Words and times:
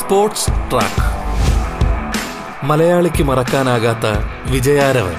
Sports 0.00 0.46
track. 0.46 1.14
മലയാളിക്ക് 2.64 3.22
മറക്കാനാകാത്ത 3.22 4.06
വിജയാരവൻ. 4.50 5.14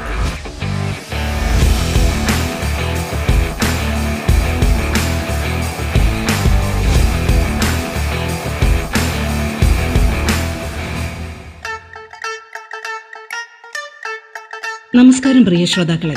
നമസ്കാരം 14.96 15.46
പ്രിയ 15.46 15.66
ശ്രോതാക്കളെ. 15.66 16.16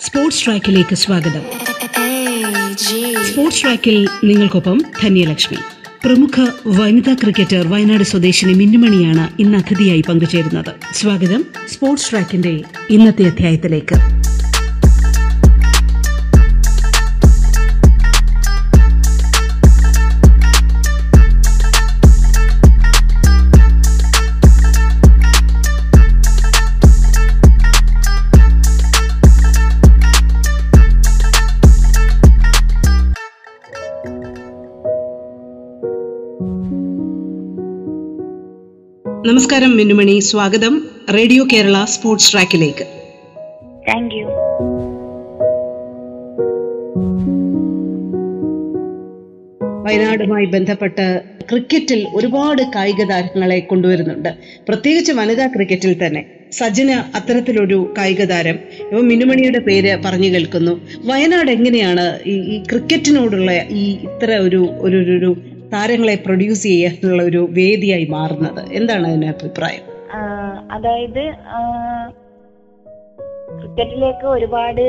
സ്പോർട്സ് 0.00 0.44
ട്രാക്കിലേക്ക് 0.44 0.94
സ്വാഗതം. 0.94 1.42
സ്പോർട്സ് 3.36 3.62
ട്രാക്കിൽ 3.62 4.08
നിങ്ങൾക്കൊപ്പം 4.24 4.80
ധന്യലക്ഷ്മി. 5.02 5.58
പ്രമുഖ 6.04 6.46
വനിതാ 6.66 7.14
ക്രിക്കറ്റർ 7.14 7.68
വയനാട് 7.68 8.04
സ്വദേശിനി 8.04 8.52
മിന്നുമണിയാണ് 8.52 9.42
ഇന്ന് 9.42 9.58
അതിഥിയായി 9.58 10.00
പങ്കുചേരുന്നത്. 10.00 10.74
സ്വാഗതം 10.92 11.44
സ്പോർട്സ് 11.68 12.10
ട്രാക്കിന്റെ 12.10 12.60
ഇന്നത്തെ 12.90 13.22
അധ്യായത്തിലേക്ക്. 13.22 14.25
നമസ്കാരം 39.26 39.76
മിന്നുമണി. 39.76 40.18
സ്വാഗതം 40.18 40.82
റേഡിയോ 41.14 41.46
കേരള 41.52 41.84
സ്പോർട്സ് 41.84 42.32
ട്രാക്കിലേക്ക്. 42.32 42.86
താങ്ക് 43.88 44.14
യു 44.14 44.26
വയനാടുമായി 49.86 50.44
ബന്ധപ്പെട്ട് 50.44 51.20
ക്രിക്കറ്റിൽ 51.50 52.08
ഒരുപാട് 52.14 52.62
കായിക 52.62 53.04
താരങ്ങളെ 53.10 53.60
കൊണ്ടുവരുന്നുണ്ട്. 53.60 54.28
പ്രത്യേകിച്ച് 54.68 55.12
വനിതാ 55.12 55.46
ക്രിക്കറ്റിൽ 55.46 56.06
തന്നെ. 56.06 56.26
സജന 56.52 57.02
അത്തരത്തിലൊരു 57.14 57.94
കായിക 57.98 58.24
താരം. 58.24 58.54
ഇപ്പൊ 58.54 59.00
മിനുമണിയുടെ 59.00 59.58
പേര് 59.58 59.98
പറഞ്ഞു 60.04 60.28
കേൾക്കുന്നു. 60.28 60.80
വയനാട് 61.04 61.50
എങ്ങനെയാണ് 61.50 62.18
ഈ 62.26 62.62
ക്രിക്കറ്റിനോടുള്ള 62.70 63.52
ഈ 63.52 63.98
ഇത്ര 64.02 64.34
ഒരു- 64.34 64.82
ഒരു 64.82 65.36
താരങ്ങളെ 65.72 66.14
പ്രൊഡ്യൂസ് 66.26 66.62
ചെയ്യാനുള്ള 66.62 67.22
ഒരു 67.22 67.40
വേദിയായി 67.58 68.06
മാറുന്നത്. 68.16 68.62
എന്താണ് 68.78 69.06
അതിന് 69.10 69.28
അഭിപ്രായം? 69.34 69.84
അതായത് 70.76 71.22
ക്രിക്കറ്റിലേക്ക് 73.58 74.26
ഒരുപാട് 74.26 74.82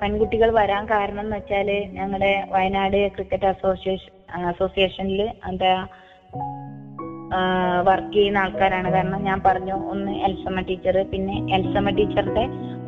പെൺകുട്ടികൾ 0.00 0.50
വരാൻ 0.58 0.82
കാരണം 0.86 1.22
എന്ന് 1.24 1.36
വെച്ചാൽ 1.36 1.68
ഞങ്ങളുടെ 1.98 2.32
വയനാട് 2.54 2.98
ക്രിക്കറ്റ് 3.14 3.48
അസോസിയേഷൻ 3.52 4.44
അസോസിയേഷനിൽ 4.52 5.20
എന്താ 5.50 5.72
വർക്ക് 7.88 8.12
ചെയ്യുന്ന 8.14 8.38
ആൾക്കാരാണ്. 8.38 8.88
കാരണം 8.92 9.20
ഞാൻ 9.28 9.38
പറഞ്ഞു 9.46 9.76
ഒന്ന് 9.92 10.12
എൽസമ്മ 10.26 10.60
ടീച്ചർ 10.60 10.96
പിന്നെ 11.12 11.36
എൽസമ്മ 11.56 11.90
ടീച്ചറുടെ 11.98 12.44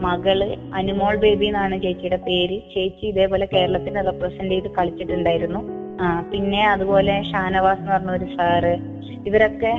മകൾ 0.06 0.38
അനുമോൾ 0.80 1.14
ബേബി 1.24 1.46
എന്നാണ് 1.46 1.76
ചേച്ചിയുടെ 1.82 2.18
പേര്. 2.28 2.58
ചേച്ചി 2.74 3.06
ഇതേപോലെ 3.12 3.46
കേരളത്തിനെ 3.54 4.02
റെപ്രസെന്റ് 4.10 4.52
ചെയ്ത് 4.54 4.68
കളിച്ചിട്ടുണ്ടായിരുന്നു. 4.78 5.62
ആ 6.00 6.20
പിന്നെ 6.30 6.66
അതുപോലെ 6.66 7.22
ഷാനവാസ് 7.22 7.80
എന്ന് 7.80 7.92
പറഞ്ഞ 7.92 8.10
ഒരു 8.10 8.24
സാറ് 8.36 8.72
ഇവരൊക്കെ 9.26 9.72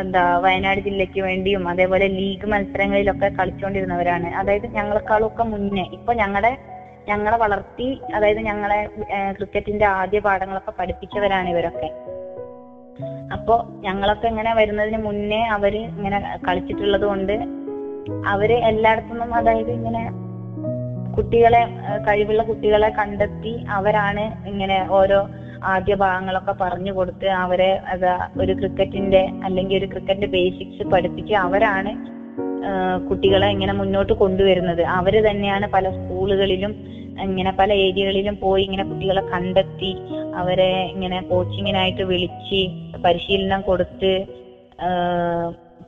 എന്താ 0.00 0.38
വയനാട് 0.38 0.80
ജില്ലയ്ക്ക് 0.80 1.20
വേണ്ടിയും 1.20 1.68
അതേപോലെ 1.68 2.06
ലീഗ് 2.08 2.46
മത്സരങ്ങളിലൊക്കെ 2.46 3.28
കളിച്ചുകൊണ്ടിരുന്നവരാണ് 3.28 4.28
അതായത് 4.34 4.66
ഞങ്ങളെക്കാളും 4.66 5.26
ഒക്കെ 5.26 5.42
മുന്നേ. 5.42 5.82
ഇപ്പൊ 5.92 6.12
ഞങ്ങളുടെ 6.12 6.52
ഞങ്ങളെ 7.08 7.36
വളർത്തി 7.36 8.00
അതായത് 8.14 8.38
ഞങ്ങളെ 8.40 8.78
ക്രിക്കറ്റിന്റെ 9.36 9.86
ആദ്യ 9.86 10.20
പാഠങ്ങളൊക്കെ 10.20 10.70
പഠിപ്പിച്ചവരാണ് 10.78 11.48
ഇവരൊക്കെ. 11.48 11.88
അപ്പോ 13.32 13.54
ഞങ്ങളൊക്കെ 13.80 14.28
ഇങ്ങനെ 14.28 14.54
വരുന്നതിന് 14.54 14.98
മുന്നേ 15.04 15.42
അവർ 15.48 15.76
ഇങ്ങനെ 15.76 16.38
കളിച്ചിട്ടുള്ളത് 16.48 17.04
കൊണ്ട് 17.04 17.34
അവർ 18.26 18.52
എല്ലായിടത്തുനിന്നും 18.52 19.34
അതായത് 19.34 19.70
ഇങ്ങനെ 19.70 20.02
കുട്ടികളെ 21.20 21.62
കഴിവുള്ള 22.06 22.42
കുട്ടികളെ 22.50 22.88
കണ്ടെത്തി 22.98 23.52
അവരാണ് 23.78 24.24
ഇങ്ങനെ 24.50 24.78
ഓരോ 24.98 25.18
ആദ്യ 25.72 25.94
ഭാഗങ്ങളൊക്കെ 26.02 26.54
പറഞ്ഞു 26.60 26.92
കൊടുത്ത് 26.98 27.28
അവരെ 27.40 27.68
അതാ 27.92 28.14
ഒരു 28.42 28.52
ക്രിക്കറ്റിന്റെ 28.60 29.20
അല്ലെങ്കിൽ 29.46 29.76
ഒരു 29.80 29.88
ക്രിക്കറ്റിന്റെ 29.92 30.30
ബേസിക്സ് 30.36 30.84
പഠിപ്പിച്ച് 30.92 31.34
അവരാണ് 31.46 31.92
കുട്ടികളെ 33.08 33.48
ഇങ്ങനെ 33.54 33.72
മുന്നോട്ട് 33.72 34.12
കൊണ്ടുവരുന്നത്. 34.22 34.82
അവർ 34.98 35.14
തന്നെയാണ് 35.28 35.66
പല 35.76 35.84
സ്കൂളുകളിലും 35.98 36.72
ഇങ്ങനെ 37.26 37.52
പല 37.60 37.70
ഏരിയകളിലും 37.86 38.34
പോയി 38.44 38.62
ഇങ്ങനെ 38.66 38.84
കുട്ടികളെ 38.90 39.22
കണ്ടെത്തി 39.32 39.92
അവരെ 40.42 40.72
ഇങ്ങനെ 40.94 41.18
കോച്ചിങ്ങിനായിട്ട് 41.30 42.04
വിളിച്ച് 42.12 42.60
പരിശീലനം 43.06 43.62
കൊടുത്ത് 43.70 44.12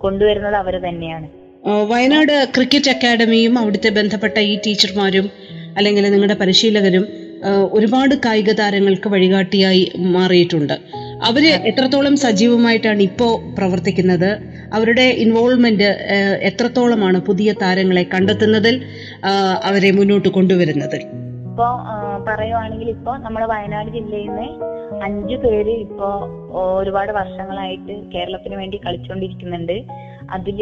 കൊണ്ടുവരുന്നത് 0.04 0.56
അവർ 0.62 0.76
തന്നെയാണ്. 0.88 1.28
വയനാട് 1.64 2.48
ക്രിക്കറ്റ് 2.56 2.90
അക്കാഡമിയും 2.90 3.58
അവിടുത്തെ 3.58 3.88
ബന്ധപ്പെട്ട 3.88 4.38
ഈ 4.38 4.58
ടീച്ചർമാരും 4.66 5.30
അല്ലെങ്കിൽ 5.76 6.04
നിങ്ങളുടെ 6.10 6.34
പരിശീലകരും 6.34 7.04
ഒരുപാട് 7.72 8.14
കായിക 8.24 8.50
താരങ്ങൾക്ക് 8.52 9.08
വഴികാട്ടിയായി 9.08 9.92
മാറിയിട്ടുണ്ട്. 9.96 10.74
അവർ 11.24 11.44
എത്രത്തോളം 11.70 12.16
സജീവമായിട്ടാണ് 12.16 13.02
ഇപ്പോ 13.02 13.28
പ്രവർത്തിക്കുന്നത്? 13.58 14.30
അവരുടെ 14.72 15.02
ഇൻവോൾവ്മെന്റ് 15.02 15.88
എത്രത്തോളമാണ് 16.50 17.18
പുതിയ 17.20 17.52
താരങ്ങളെ 17.62 18.02
കണ്ടെത്തുന്നതിൽ 18.02 18.76
അവരെ 19.64 19.90
മുന്നോട്ട് 19.90 20.28
കൊണ്ടുവരുന്നതിൽ? 20.28 21.02
ഇപ്പോ 21.50 21.68
പറയുവാണെങ്കിൽ 22.28 22.88
ഇപ്പോ 22.88 23.12
നമ്മുടെ 23.16 23.46
വയനാട് 23.46 23.90
ജില്ലയിൽ 23.90 24.30
നിന്ന് 24.30 24.48
അഞ്ചു 25.04 25.36
പേര് 25.36 25.74
ഇപ്പോ 25.86 26.08
ഒരുപാട് 26.80 27.12
വർഷങ്ങളായിട്ട് 27.12 27.94
കേരളത്തിന് 28.14 28.56
വേണ്ടി 28.56 28.80
കളിച്ചുകൊണ്ടിരിക്കുന്നുണ്ട്. 28.86 29.76
അതിൽ 30.36 30.60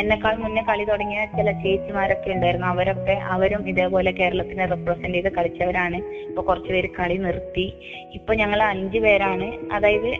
എന്നെക്കാൾ 0.00 0.34
മുന്നേ 0.42 0.62
കളി 0.68 0.84
തുടങ്ങിയ 0.84 1.20
ചില 1.36 1.50
ചേച്ചിമാരൊക്കെ 1.64 2.30
ഉണ്ടായിരുന്നു. 2.30 2.66
അവരൊക്കെ 2.66 3.14
അവരും 3.34 3.62
ഇതേപോലെ 3.68 4.10
കേരളത്തിനെ 4.20 4.66
റെപ്രസെന്റ് 4.66 5.16
ചെയ്ത് 5.16 5.30
കളിച്ചവരാണ്. 5.38 5.98
ഇപ്പൊ 6.28 6.42
കുറച്ചുപേര് 6.42 6.90
കളി 6.98 7.16
നിർത്തി. 7.26 7.66
ഇപ്പൊ 8.14 8.34
ഞങ്ങൾ 8.34 8.62
അഞ്ചു 8.72 8.98
പേരാണ്. 8.98 9.48
അതായത് 9.72 10.10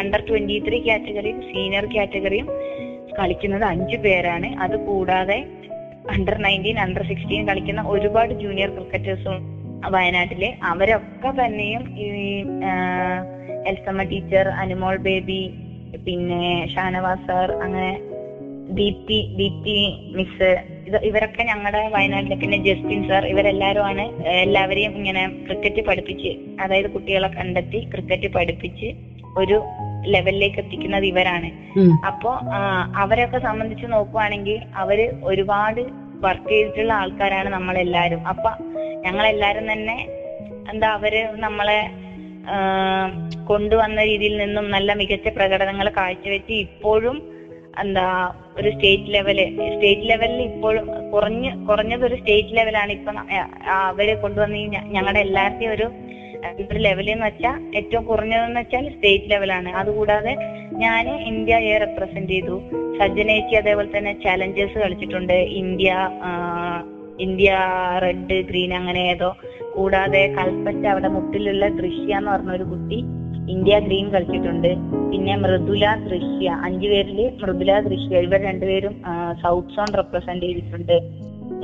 അണ്ടർ 0.00 0.20
ട്വന്റി 0.28 0.56
ത്രീ 0.68 0.78
കാറ്റഗറിയും 0.86 1.40
സീനിയർ 1.50 1.84
കാറ്റഗറിയും 1.96 2.48
കളിക്കുന്നത് 3.18 3.64
അഞ്ചു 3.64 3.96
പേരാണ്. 3.96 4.48
അത് 4.64 4.76
കൂടാതെ 4.86 5.38
അണ്ടർ 6.14 6.36
നയന്റീൻ 6.46 6.76
അണ്ടർ 6.78 7.02
സിക്സ്റ്റീൻ 7.06 7.42
കളിക്കുന്ന 7.48 7.80
ഒരുപാട് 7.94 8.32
ജൂനിയർ 8.42 8.70
ക്രിക്കറ്റേഴ്സും 8.76 9.38
വയനാട്ടിലെ. 9.94 10.50
അവരൊക്കെ 10.72 11.30
തന്നെയും 11.40 11.82
ഈ 12.04 12.08
എൽസമ്മ 13.70 14.02
ടീച്ചർ 14.12 14.46
അനുമോൾ 14.62 14.96
ബേബി 15.08 15.42
പിന്നെ 16.06 16.68
ഷാനവാസ് 16.74 17.26
സാർ 17.26 17.50
അങ്ങനെ 17.52 17.92
ദീപ്തി 18.78 19.18
ദീപ്തി 19.36 19.76
മിസ് 20.16 20.48
ഇത് 20.86 20.96
ഇവരൊക്കെ 21.02 21.42
ഞങ്ങളുടെ 21.42 21.88
വയനാട്ടിലെ 21.88 22.36
പിന്നെ 22.36 22.58
ജസ്റ്റിൻ 22.58 23.08
സാർ 23.08 23.26
ഇവരെല്ലാരും 23.26 23.84
ആണ് 23.84 24.04
എല്ലാവരെയും 24.42 24.92
ഇങ്ങനെ 24.96 25.22
ക്രിക്കറ്റ് 25.46 25.82
പഠിപ്പിച്ച് 25.86 26.32
അതായത് 26.60 26.90
കുട്ടികളെ 26.90 27.28
കണ്ടെത്തി 27.28 27.80
ക്രിക്കറ്റ് 27.92 28.28
പഠിപ്പിച്ച് 28.28 28.88
ഒരു 29.36 29.58
ലെവലിലേക്ക് 30.04 30.58
എത്തിക്കുന്നത് 30.58 31.06
ഇവരാണ്. 31.06 31.48
അപ്പോ 32.06 32.30
അവരൊക്കെ 32.94 33.38
സംബന്ധിച്ച് 33.38 33.86
നോക്കുവാണെങ്കിൽ 33.86 34.58
അവർ 34.74 35.12
ഒരുപാട് 35.22 35.82
വർക്ക് 36.20 36.48
ചെയ്തിട്ടുള്ള 36.48 36.92
ആൾക്കാരാണ് 36.92 37.48
നമ്മളെല്ലാരും. 37.48 38.20
അപ്പൊ 38.26 38.50
ഞങ്ങളെല്ലാരും 39.04 39.72
തന്നെ 39.72 39.98
എന്താ 40.72 40.88
അവർ 40.88 41.14
നമ്മളെ 41.36 41.78
കൊണ്ടുവന്ന 43.50 44.00
രീതിയിൽ 44.10 44.34
നിന്നും 44.42 44.66
നല്ല 44.76 44.94
മികച്ച 45.00 45.28
പ്രകടനങ്ങൾ 45.38 45.88
കാഴ്ചവെച്ച് 45.98 46.54
ഇപ്പോഴും 46.66 47.16
എന്താ 47.82 48.06
ഒരു 48.58 48.70
സ്റ്റേറ്റ് 48.74 49.12
ലെവൽ 49.14 49.38
സ്റ്റേറ്റ് 49.74 50.06
ലെവലിൽ 50.10 50.40
ഇപ്പോഴും 50.50 50.86
കുറഞ്ഞ് 51.12 51.50
കുറഞ്ഞത് 51.68 52.04
ഒരു 52.08 52.16
സ്റ്റേറ്റ് 52.20 52.56
ലെവലാണ് 52.58 52.92
ഇപ്പൊ 52.98 53.12
അവർ 53.90 54.08
കൊണ്ടുവന്ന 54.24 54.56
ഈ 54.62 54.66
ഞങ്ങളുടെ 54.96 55.20
എല്ലാവരുടെയും 55.26 55.74
ഒരു 55.76 55.88
ഒരു 56.70 56.78
ലെവലിൽ 56.86 57.12
എന്ന് 57.14 57.26
വെച്ചാൽ 57.28 57.56
ഏറ്റവും 57.78 58.02
കുറഞ്ഞതെന്ന് 58.10 58.60
വെച്ചാൽ 58.62 58.84
സ്റ്റേറ്റ് 58.96 59.30
ലെവലാണ്. 59.32 59.70
അതുകൂടാതെ 59.80 60.32
ഞാൻ 60.82 61.04
ഇന്ത്യ 61.30 61.54
എ 61.70 61.72
റെപ്രസെന്റ് 61.84 62.32
ചെയ്തു. 62.34 62.56
സജ്ജനേച്ചി 62.98 63.54
അതേപോലെ 63.60 63.90
തന്നെ 63.96 64.12
ചലഞ്ചേഴ്സ് 64.24 64.78
കളിച്ചിട്ടുണ്ട്. 64.84 65.36
ഇന്ത്യ 65.62 65.90
ഇന്ത്യ 67.26 67.52
റെഡ് 68.04 68.36
ഗ്രീൻ 68.48 68.72
അങ്ങനെ 68.80 69.00
ഏതോ 69.12 69.30
കൂടാതെ 69.78 70.22
കൽപ്പറ്റ 70.38 70.84
അവിടെ 70.92 71.08
മുട്ടിലുള്ള 71.16 71.64
ദൃശ്യ 71.80 72.18
എന്ന് 72.20 72.30
പറഞ്ഞ 72.34 72.52
ഒരു 72.58 72.66
കുട്ടി 72.72 72.98
ഇന്ത്യ 73.54 73.74
ഗ്രീൻ 73.86 74.06
കളിച്ചിട്ടുണ്ട്. 74.14 74.70
പിന്നെ 75.10 75.34
മൃദുല 75.44 75.84
ദൃശ്യ 76.06 76.48
അഞ്ചു 76.66 76.88
പേരിൽ 76.92 77.20
മൃദുല 77.42 77.78
ദൃശ്യ 77.86 78.20
ഇവർ 78.26 78.40
രണ്ടുപേരും 78.48 78.94
സൗത്ത് 79.42 79.74
സോൺ 79.76 79.90
റെപ്രസെന്റ് 80.00 80.44
ചെയ്തിട്ടുണ്ട്. 80.46 80.96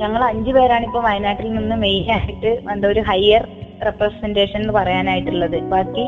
ഞങ്ങൾ 0.01 0.21
അഞ്ചു 0.31 0.51
പേരാണ് 0.55 0.85
ഇപ്പൊ 0.89 1.01
വയനാട്ടിൽ 1.07 1.49
നിന്ന് 1.57 1.75
മെയിൻ 1.85 2.07
ആയിട്ട് 2.17 2.51
എന്താ 2.73 2.87
ഒരു 2.93 3.01
ഹയർ 3.09 3.43
റെപ്രസെന്റേഷൻ 3.87 4.59
എന്ന് 4.63 4.73
പറയാനായിട്ടുള്ളത്. 4.79 5.57
ബാക്കി 5.73 6.05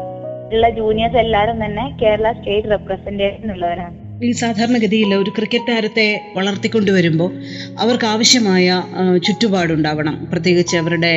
ഉള്ള 0.55 0.67
ജൂനിയേഴ്സ് 0.79 1.19
എല്ലാരും 1.25 1.57
തന്നെ 1.65 1.85
കേരള 2.01 2.27
സ്റ്റേറ്റ് 2.37 2.69
റെപ്രസെന്റേഷൻ 2.73 3.47
ഉള്ളവരാണ് 3.55 3.95
ഈ 4.27 4.29
സാധാരണഗതിയിൽ 4.41 5.11
ഒരു 5.21 5.31
ക്രിക്കറ്റ് 5.37 5.71
താരത്തെ 5.71 6.05
വളർത്തിക്കൊണ്ടുവരുമ്പോൾ 6.37 7.29
അവർക്ക് 7.83 8.07
ആവശ്യമായ 8.13 8.67
ചുറ്റുപാടുണ്ടാവണം. 9.25 10.15
പ്രത്യേകിച്ച് 10.31 10.75
അവരുടെ 10.81 11.11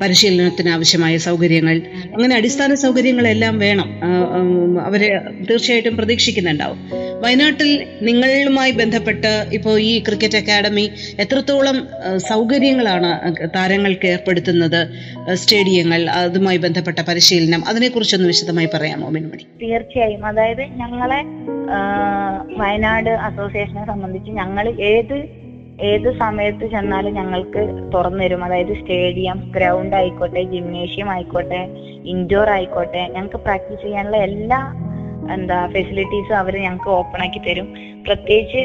പരിശീലനത്തിന് 0.00 0.68
ആവശ്യമായ 0.68 1.16
സൗകര്യങ്ങൾ. 1.16 1.76
അങ്ങനെ 2.14 2.36
അടിസ്ഥാന 2.36 2.74
സൗകര്യങ്ങളെല്ലാം 2.74 3.58
വേണം. 3.58 3.88
അവരെ 4.80 5.08
തീർച്ചയായിട്ടും 5.50 5.96
പ്രതീക്ഷിക്കുന്നുണ്ടാവും. 5.96 6.78
വയനാട്ടിൽ 7.22 7.86
നിങ്ങളുമായി 8.02 8.70
ബന്ധപ്പെട്ട് 8.70 9.44
ഇപ്പോൾ 9.52 9.80
ഈ 9.80 9.98
ക്രിക്കറ്റ് 9.98 10.36
അക്കാഡമി 10.36 10.90
എത്രത്തോളം 11.20 11.88
സൗകര്യങ്ങളാണ് 12.16 13.34
താരങ്ങൾക്ക് 13.54 14.06
ഏർപ്പെടുത്തുന്നത് 14.06 14.80
സ്റ്റേഡിയങ്ങൾ 15.34 16.10
അതുമായി 16.10 16.56
ബന്ധപ്പെട്ട 16.56 16.98
പരിശീലനം 17.08 17.68
അതിനെക്കുറിച്ചൊന്ന് 17.68 18.26
വിശദമായി 18.26 18.68
പറയാമോ 18.74 19.08
മിനുമണി? 19.08 19.46
തീർച്ചയായും. 19.64 20.26
അതായത് 20.26 20.62
ഞങ്ങളെ 20.62 21.20
വയനാട് 22.56 23.10
അസോസിയേഷനെ 23.10 23.86
സംബന്ധിച്ച് 23.86 24.30
ഞങ്ങൾ 24.30 24.68
ഏത് 24.80 25.47
ഏത് 25.86 26.08
സമയത്ത് 26.18 26.64
ചെന്നാലും 26.70 27.12
ഞങ്ങൾക്ക് 27.14 27.62
തുറന്നു 27.94 28.22
തരും 28.22 28.44
അതായത് 28.44 28.72
സ്റ്റേഡിയം 28.78 29.38
ഗ്രൗണ്ട് 29.56 29.96
ആയിക്കോട്ടെ 29.96 30.42
ജിംനേഷ്യം 30.52 31.10
ആയിക്കോട്ടെ 31.14 31.60
ഇൻഡോർ 32.12 32.48
ആയിക്കോട്ടെ 32.56 33.02
ഞങ്ങൾക്ക് 33.14 33.36
പ്രാക്ടീസ് 33.36 33.82
ചെയ്യാനുള്ള 33.82 34.16
എല്ലാ 34.28 34.60
എന്താ 35.34 35.66
ഫെസിലിറ്റീസും 35.74 36.36
അവർ 36.36 36.54
ഞങ്ങൾക്ക് 36.64 36.90
ഓപ്പൺ 36.90 37.20
ആക്കി 37.24 37.40
തരും. 37.46 37.66
പ്രത്യേകിച്ച് 38.06 38.60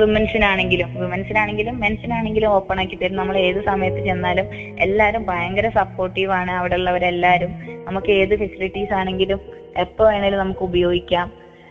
വിമൻസിനാണെങ്കിലും 0.00 0.88
വിമൻസിനാണെങ്കിലും 1.02 1.80
മെൻസിനാണെങ്കിലും 1.84 2.50
ഓപ്പൺ 2.56 2.80
ആക്കി 2.80 2.96
തരും. 2.96 3.16
നമ്മൾ 3.16 3.36
ഏത് 3.38 3.60
സമയത്ത് 3.70 4.00
ചെന്നാലും 4.08 4.46
എല്ലാവരും 4.86 5.22
ഭയങ്കര 5.30 5.68
സപ്പോർട്ടീവ് 5.80 6.32
ആണ് 6.40 6.50
അവിടെ 6.50 6.76
ഉള്ളവരെല്ലാവരും 6.80 7.52
നമുക്ക് 7.88 8.12
ഏത് 8.12 8.34
ഫെസിലിറ്റീസ് 8.42 8.92
ആണെങ്കിലും 8.92 9.40
എപ്പോ 9.76 10.04
വേണേലും 10.04 10.38
നമുക്ക് 10.38 10.64
ഉപയോഗിക്കാം. 10.70 11.26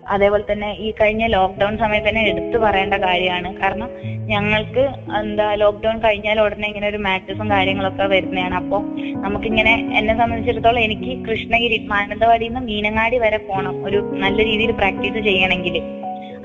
അതേപോലെ 0.10 0.44
തന്നെ 0.52 0.74
ഈ 0.74 0.92
കഴിഞ്ഞ 0.92 1.28
ലോക്ക്ഡൌൺ 1.28 1.78
സമയത്ത് 1.78 2.08
തന്നെ 2.08 2.24
എടുത്തു 2.30 2.58
പറയേണ്ട 2.58 2.94
കാര്യമാണ്. 2.94 3.58
കാരണം 3.62 3.90
ഞങ്ങൾക്ക് 4.26 4.84
എന്താ 5.20 5.56
ലോക്ക്ഡൌൺ 5.56 5.98
കഴിഞ്ഞാൽ 6.00 6.40
ഉടനെ 6.42 6.68
ഇങ്ങനെ 6.68 6.88
ഒരു 6.88 6.98
മാച്ചസും 6.98 7.50
കാര്യങ്ങളൊക്കെ 7.50 8.04
വരുന്നതാണ്. 8.04 8.56
അപ്പോൾ 8.56 8.82
നമുക്കിങ്ങനെ 9.26 9.74
എന്നെ 10.00 10.18
സംബന്ധിച്ചിടത്തോളം 10.18 10.80
എനിക്ക് 10.80 11.26
കൃഷ്ണഗിരി 11.28 11.78
മാനന്തവാടിയിൽ 11.88 12.54
നിന്ന് 12.54 12.68
മീനങ്ങാടി 12.68 13.18
വരെ 13.18 13.38
പോകണം 13.38 13.86
ഒരു 13.86 14.02
നല്ല 14.24 14.38
രീതിയിൽ 14.46 14.72
പ്രാക്ടീസ് 14.72 15.24
ചെയ്യണമെങ്കിൽ. 15.24 15.78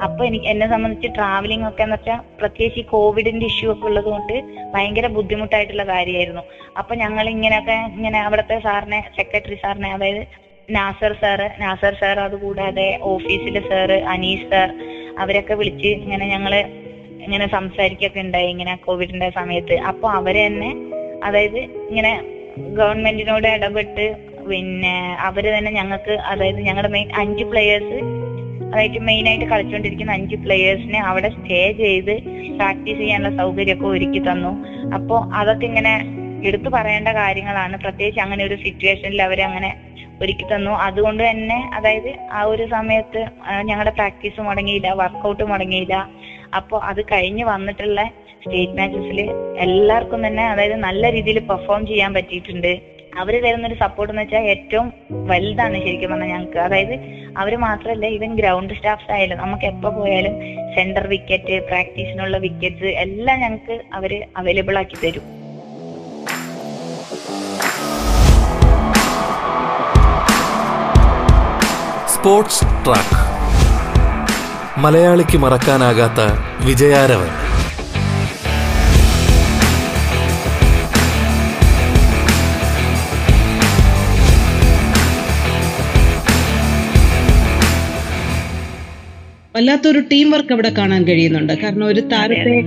അപ്പൊ 0.05 0.25
എനിക്ക് 0.25 0.45
എന്നെ 0.45 0.67
സംബന്ധിച്ച് 0.69 1.09
ട്രാവലിംഗ് 1.15 1.69
ഒക്കെ 1.69 1.83
എന്ന് 1.83 1.97
വെച്ചാൽ 1.97 2.21
പ്രത്യേകിച്ച് 2.41 2.81
ഈ 2.81 2.83
കോവിഡിന്റെ 2.83 3.47
ഇഷ്യൂ 3.47 3.73
ഒക്കെ 3.73 3.87
ഉള്ളത് 3.87 4.05
കൊണ്ട് 4.05 4.33
ഭയങ്കര 4.75 5.07
ബുദ്ധിമുട്ടായിട്ടുള്ള 5.07 5.85
കാര്യമായിരുന്നു. 5.85 6.43
അപ്പൊ 6.79 6.95
ഞങ്ങൾ 6.95 7.29
ഇങ്ങനെയൊക്കെ 7.29 7.77
ഇങ്ങനെ 7.97 8.21
അവിടുത്തെ 8.21 8.59
സാറിനെ 8.59 9.01
സെക്രട്ടറി 9.17 9.55
സാറിനെ 9.55 9.93
അതായത് 9.93 10.44
നാസർ 10.69 11.13
സാറ് 11.21 11.47
നാസർ 11.61 11.95
സാർ 12.01 12.19
അതുകൂടാതെ 12.19 12.99
ഓഫീസിലെ 13.03 13.61
സാറ് 13.61 13.93
അനീഷ് 13.93 14.49
സാർ 14.51 14.69
അവരൊക്കെ 15.19 15.55
വിളിച്ച് 15.55 15.87
ഇങ്ങനെ 15.87 16.27
ഞങ്ങൾ 16.27 16.55
ഇങ്ങനെ 17.25 17.47
സംസാരിക്കൊക്കെ 17.47 18.21
ഉണ്ടായി 18.21 18.47
ഇങ്ങനെ 18.47 18.77
കോവിഡിന്റെ 18.77 19.31
സമയത്ത്. 19.31 19.75
അപ്പൊ 19.75 20.09
അവർ 20.09 20.37
തന്നെ 20.47 20.71
അതായത് 21.25 21.59
ഇങ്ങനെ 21.59 22.13
ഗവൺമെന്റിനോട് 22.59 23.47
ഇടപെട്ട് 23.47 24.07
പിന്നെ 24.49 25.17
അവർ 25.19 25.45
തന്നെ 25.59 25.71
ഞങ്ങൾക്ക് 25.71 26.11
അതായത് 26.11 26.61
ഞങ്ങളുടെ 26.61 26.89
മെയിൻ 26.89 27.09
അഞ്ച് 27.13 27.45
പ്ലെയേഴ്സ് 27.45 27.99
അതായത് 28.73 28.99
മെയിൻ 28.99 29.29
ആയിട്ട് 29.29 29.45
കളിച്ചുകൊണ്ടിരിക്കുന്ന 29.45 30.13
അഞ്ച് 30.13 30.37
പ്ലെയേഴ്സിനെ 30.37 30.99
അവിടെ 30.99 31.29
സ്റ്റേ 31.29 31.73
ചെയ്ത് 31.73 32.15
പ്രാക്ടീസ് 32.57 32.99
ചെയ്യാനുള്ള 32.99 33.37
സൗകര്യമൊക്കെ 33.37 33.87
ഒരുക്കി 33.87 34.19
തന്നു. 34.19 34.53
അപ്പോ 34.95 35.31
അതൊക്കെ 35.35 35.67
ഇങ്ങനെ 35.67 35.95
എടുത്തു 36.49 36.69
പറയേണ്ട 36.69 37.09
കാര്യങ്ങളാണ്. 37.09 37.79
പ്രത്യേകിച്ച് 37.79 38.21
അങ്ങനെ 38.21 38.45
ഒരു 38.45 38.57
സിറ്റുവേഷനിൽ 38.57 39.23
അവരങ്ങനെ 39.23 39.71
ഒരുക്കി 40.23 40.45
തന്നു. 40.53 40.73
അതുകൊണ്ട് 40.87 41.23
തന്നെ 41.29 41.59
അതായത് 41.77 42.11
ആ 42.39 42.43
ഒരു 42.53 42.65
സമയത്ത് 42.75 43.21
ഞങ്ങളുടെ 43.69 43.93
പ്രാക്ടീസ് 43.99 44.41
മുടങ്ങിയില്ല 44.49 44.89
വർക്കൗട്ട് 45.03 45.45
മുടങ്ങിയില്ല. 45.53 45.95
അപ്പോൾ 46.59 46.79
അത് 46.91 47.01
കഴിഞ്ഞ് 47.13 47.45
വന്നിട്ടുള്ള 47.53 48.01
സ്റ്റേറ്റ് 48.45 48.77
മാച്ചസിൽ 48.79 49.21
എല്ലാവർക്കും 49.67 50.21
തന്നെ 50.27 50.45
അതായത് 50.53 50.77
നല്ല 50.89 51.13
രീതിയിൽ 51.17 51.39
പെർഫോം 51.51 51.83
ചെയ്യാൻ 51.91 52.11
പറ്റിയിട്ടുണ്ട്. 52.17 52.73
അവർ 53.23 53.35
തരുന്ന 53.45 53.69
ഒരു 53.71 53.77
സപ്പോർട്ട് 53.83 54.11
എന്ന് 54.13 54.23
വെച്ചാൽ 54.23 54.47
ഏറ്റവും 54.53 54.87
വലുതാണ് 55.31 55.77
ശരിക്കും 55.85 56.11
പറഞ്ഞാൽ 56.13 56.31
ഞങ്ങൾക്ക്. 56.33 56.59
അതായത് 56.67 56.95
അവർ 57.43 57.53
മാത്രമല്ല 57.67 58.07
ഇവൻ 58.17 58.31
ഗ്രൗണ്ട് 58.41 58.73
സ്റ്റാഫ്സ് 58.79 59.11
ആയാലും 59.17 59.39
നമുക്ക് 59.45 59.67
എപ്പോ 59.73 59.91
പോയാലും 59.99 60.35
സെന്റർ 60.77 61.07
വിക്കറ്റ് 61.13 61.57
പ്രാക്ടീസിനുള്ള 61.71 62.39
വിക്കറ്റ്സ് 62.47 62.93
എല്ലാം 63.05 63.39
ഞങ്ങൾക്ക് 63.45 63.77
അവർ 63.99 64.15
അവൈലബിൾ 64.43 64.79
ആക്കി 64.83 64.99
തരും. 65.05 65.27
Sports 72.25 72.61
track. 72.61 73.17
മലയാളിക്ക് 74.81 75.39
മറക്കാനാകാത്ത 75.39 76.21
വിജയാരവൻ. 76.67 77.27
വല്ലാത്തൊരു 89.57 90.01
ടീം 90.01 90.31
വർക്ക് 90.31 90.53
അവിടെ 90.53 90.69
കാണാൻ 90.69 91.05
കഴിയുന്നുണ്ട്. 91.05 91.53
കാരണം 91.53 91.87
ഒരു 91.87 92.01
താരത്തെ 92.01 92.61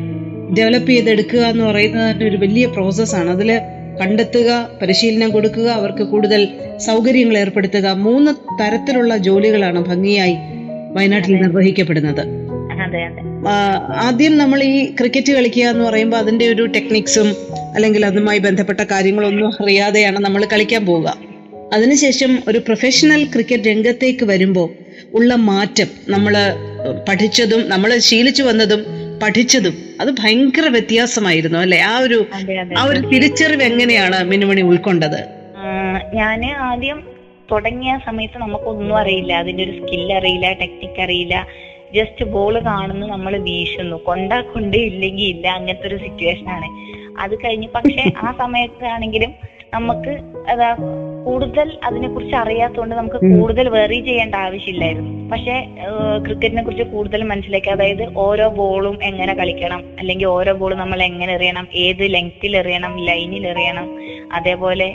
ഡെവലപ്പ് 0.54 0.90
ചെയ്തെടുക്കുക 0.90 1.40
എന്ന് 1.40 1.64
പറയുന്നത് 1.64 2.12
തന്നെ 2.12 2.26
ഒരു 2.26 2.38
വലിയ 2.38 2.66
പ്രോസസ്സാണ് 2.66 3.30
അതിൽ 3.30 3.62
കണ്ടെത്തുക 4.02 4.70
പരിശീലനം 4.82 5.30
കൊടുക്കുക 5.30 5.68
അവർക്ക് 5.70 6.04
കൂടുതൽ 6.04 6.48
സൗകര്യങ്ങൾ 6.78 7.38
ഏർപ്പെടുത്തുക. 7.38 7.88
മൂന്ന് 7.88 8.32
തരത്തിലുള്ള 8.62 9.18
ജോലികളാണ് 9.18 9.86
ഭംഗിയായി 9.86 10.36
വയനാട്ടിൽ 10.94 11.36
നിർവഹിക്കപ്പെടുന്നത്. 11.36 12.48
ആദ്യം 13.96 14.38
നമ്മൾ 14.38 14.64
ഈ 14.64 14.86
ക്രിക്കറ്റ് 14.86 15.34
കളിക്കുക 15.34 15.64
എന്ന് 15.64 15.84
പറയുമ്പോൾ 15.84 16.18
അതിന്റെ 16.18 16.48
ഒരു 16.48 16.66
ടെക്നിക്സും 16.66 17.36
അല്ലെങ്കിൽ 17.76 18.06
അതുമായി 18.06 18.40
ബന്ധപ്പെട്ട 18.40 18.80
കാര്യങ്ങളൊന്നും 18.80 19.48
അറിയാതെയാണ് 19.48 20.20
നമ്മൾ 20.20 20.46
കളിക്കാൻ 20.54 20.86
പോവുക. 20.86 21.18
അതിനുശേഷം 21.74 22.44
ഒരു 22.48 22.58
പ്രൊഫഷണൽ 22.58 23.26
ക്രിക്കറ്റ് 23.26 23.64
രംഗത്തേക്ക് 23.64 24.26
വരുമ്പോൾ 24.26 24.70
ഉള്ള 25.14 25.36
മാറ്റം 25.36 25.88
നമ്മൾ 26.10 26.34
പഠിച്ചതും 27.10 27.70
നമ്മൾ 27.70 27.98
ശീലിച്ചു 27.98 28.44
വന്നതും 28.44 28.86
പഠിച്ചതും 29.22 29.76
അത് 30.02 30.12
ഭയങ്കര 30.12 30.68
വ്യത്യാസമായിരുന്നു 30.68 31.60
അല്ലെ? 31.60 31.80
ആ 31.82 31.98
ഒരു 31.98 32.18
ആ 32.78 32.84
ഒരു 32.86 33.00
തിരിച്ചറിവ് 33.12 33.64
എങ്ങനെയാണ് 33.64 34.24
മിനുമണി 34.24 34.62
ഉൾക്കൊണ്ടത്? 34.62 35.20
ഞാൻ 36.14 36.46
ആദ്യം 36.70 37.00
തുടങ്ങിയ 37.52 38.00
സമയത്ത് 38.06 38.38
നമുക്കൊന്നും 38.38 38.98
അറിയില്ല. 38.98 39.34
അതിന്റെ 39.34 39.64
ഒരു 39.64 39.72
സ്കിൽ 39.72 40.14
അറിയില്ല 40.14 40.54
ടെക്നിക്ക് 40.54 41.02
അറിയില്ല. 41.02 41.36
ജസ്റ്റ് 41.94 42.26
ബോൾ 42.26 42.60
കാണുന്നു 42.60 43.08
നമ്മൾ 43.08 43.38
വീശുന്നു. 43.38 43.98
കൊണ്ടാ 43.98 44.42
കൊണ്ടേ 44.42 44.78
ഇല്ലെങ്കിൽ 44.78 45.28
ഇല്ല. 45.36 45.48
അങ്ങനത്തെ 45.48 45.88
ഒരു 45.88 45.98
സിറ്റുവേഷൻ 45.98 46.50
ആണ്. 46.50 46.68
അത് 47.20 47.36
കഴിഞ്ഞ് 47.36 47.68
പക്ഷെ 47.76 48.04
ആ 48.18 48.32
സമയത്താണെങ്കിലും 48.40 49.32
നമുക്ക് 49.74 50.14
അതാ 50.50 50.70
കൂടുതൽ 51.28 51.68
അതിനെ 51.88 52.10
കുറിച്ച് 52.10 52.36
അറിയാത്തതുകൊണ്ട് 52.42 52.96
നമുക്ക് 53.00 53.20
കൂടുതൽ 53.34 53.66
വെറി 53.78 54.00
ചെയ്യേണ്ട 54.08 54.36
ആവശ്യമില്ലായിരുന്നു. 54.48 55.12
പക്ഷെ 55.32 55.56
ക്രിക്കറ്റിനെ 56.26 56.64
കുറിച്ച് 56.64 56.86
കൂടുതൽ 56.94 57.22
മനസ്സിലാക്കി 57.32 57.72
അതായത് 57.76 58.06
ഓരോ 58.26 58.48
ബോളും 58.60 58.98
എങ്ങനെ 59.10 59.34
കളിക്കണം 59.42 59.82
അല്ലെങ്കിൽ 60.00 60.28
ഓരോ 60.38 60.54
ബോൾ 60.62 60.74
നമ്മൾ 60.84 61.02
എങ്ങനെ 61.10 61.32
എറിയണം 61.38 61.68
ഏത് 61.86 62.06
ലെങ്ത്തിൽ 62.16 62.56
എറിയണം 62.62 62.96
ലൈനിൽ 63.10 63.46
എറിയണം 63.54 63.90
അതേപോലെ 64.40 64.90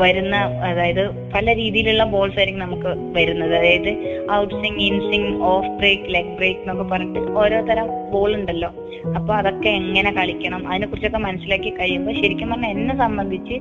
വരുന്ന 0.00 0.36
അതായത് 0.68 1.02
പല 1.34 1.46
രീതിയിലുള്ള 1.60 2.04
ബോൾസ് 2.14 2.36
ആയിരിക്കും 2.38 2.62
നമുക്ക് 2.64 2.90
വരുന്നത്. 3.16 3.54
അതായത് 3.58 3.92
out 4.38 4.52
swing 4.54 4.82
in 4.88 4.96
swing 5.06 5.32
off 5.50 5.70
break 5.78 6.10
leg 6.14 6.34
break 6.38 6.60
എന്നൊക്കെ 6.64 6.84
പറഞ്ഞിട്ട് 6.92 7.32
ഓരോ 7.42 7.58
തരം 7.70 7.88
ബോൾ 8.12 8.30
ഉണ്ടല്ലോ. 8.38 8.70
അപ്പൊ 9.18 9.32
അതൊക്കെ 9.40 9.70
എങ്ങനെ 9.80 10.10
കളിക്കണം 10.18 10.62
അതിനെ 10.70 10.86
കുറിച്ചൊക്കെ 10.86 11.20
മനസ്സിലാക്കി 11.26 11.70
കഴിയുമ്പോൾ 11.70 12.16
ശരിക്കും 12.20 12.50
പറഞ്ഞാൽ 12.52 12.74
എന്നെ 12.76 12.96
സംബന്ധിച്ച് 13.04 13.56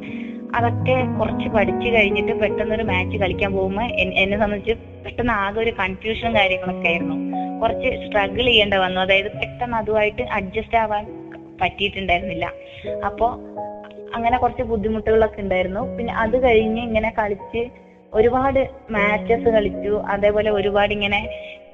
അതൊക്കെ 0.56 1.20
കുറച്ച് 1.20 1.50
പഠിച്ചു 1.50 1.89
കഴിഞ്ഞിട്ട് 1.89 2.39
പെട്ടെന്ന് 2.39 2.75
ഒരു 2.75 2.84
മാച്ച് 2.84 3.18
കളിക്കാൻ 3.18 3.54
പോകുമ്പോൾ 3.54 3.84
എന്നെ 3.84 4.38
സംബന്ധിച്ച് 4.38 5.04
പെട്ടെന്ന് 5.06 5.34
ആകെ 5.34 5.60
ഒരു 5.60 5.72
കൺഫ്യൂഷനും 5.80 6.36
കാര്യങ്ങളൊക്കെ 6.36 6.88
ആയിരുന്നു. 6.88 7.16
കുറച്ച് 7.62 8.06
സ്ട്രഗിൾ 8.06 8.46
ചെയ്യേണ്ട 8.46 8.74
വന്നു. 8.74 9.01
അതായത് 9.01 9.32
പെട്ടെന്ന് 9.32 9.77
അതുമായിട്ട് 9.77 10.22
അഡ്ജസ്റ്റ് 10.22 10.77
ആവാൻ 10.77 11.06
പറ്റിയിട്ടുണ്ടായിരുന്നില്ല. 11.62 12.51
അപ്പോ 13.06 13.32
അങ്ങനെ 14.16 14.38
കുറച്ച് 14.38 14.63
ബുദ്ധിമുട്ടുകളൊക്കെ 14.63 15.42
ഉണ്ടായിരുന്നു. 15.42 15.98
പിന്നെ 15.98 16.13
അത് 16.13 16.44
കഴിഞ്ഞ് 16.44 16.82
ഇങ്ങനെ 16.82 17.13
കളിച്ച് 17.20 17.70
ഒരുപാട് 18.13 18.70
മാച്ചസ് 18.92 19.50
കളിച്ചു. 19.50 20.04
അതേപോലെ 20.08 20.50
ഒരുപാട് 20.50 20.94
ഇങ്ങനെ 20.94 21.30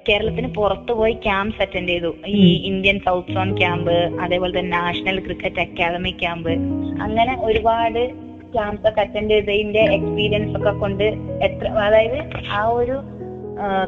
കേരളത്തിന് 0.09 0.53
പുറത്തു 0.53 0.93
പോയി 0.93 1.13
ക്യാമ്പ്സ് 1.13 1.61
അറ്റൻഡ് 1.61 1.89
ചെയ്തു. 1.89 2.15
ഈ 2.27 2.61
ഇന്ത്യൻ 2.65 2.99
സൗത്ത് 2.99 3.33
സോൺ 3.33 3.57
ക്യാമ്പ് 3.57 4.21
അതേപോലെ 4.21 4.59
തന്നെ 4.59 4.77
നാഷണൽ 4.77 5.19
ക്രിക്കറ്റ് 5.19 5.61
അക്കാദമി 5.61 6.09
ക്യാമ്പ് 6.09 6.51
അങ്ങനെ 7.01 7.37
ഒരുപാട് 7.39 8.22
ക്യാമ്പ്സ് 8.53 8.87
ഒക്കെ 8.89 9.01
അറ്റൻഡ് 9.01 9.29
ചെയ്തതിന്റെ 9.29 9.79
എക്സ്പീരിയൻസ് 9.79 10.57
ഒക്കെ 10.57 10.71
കൊണ്ട് 10.71 11.03
എത്ര 11.47 11.67
അതായത് 11.67 12.19
ആ 12.51 12.65
ഒരു 12.65 13.01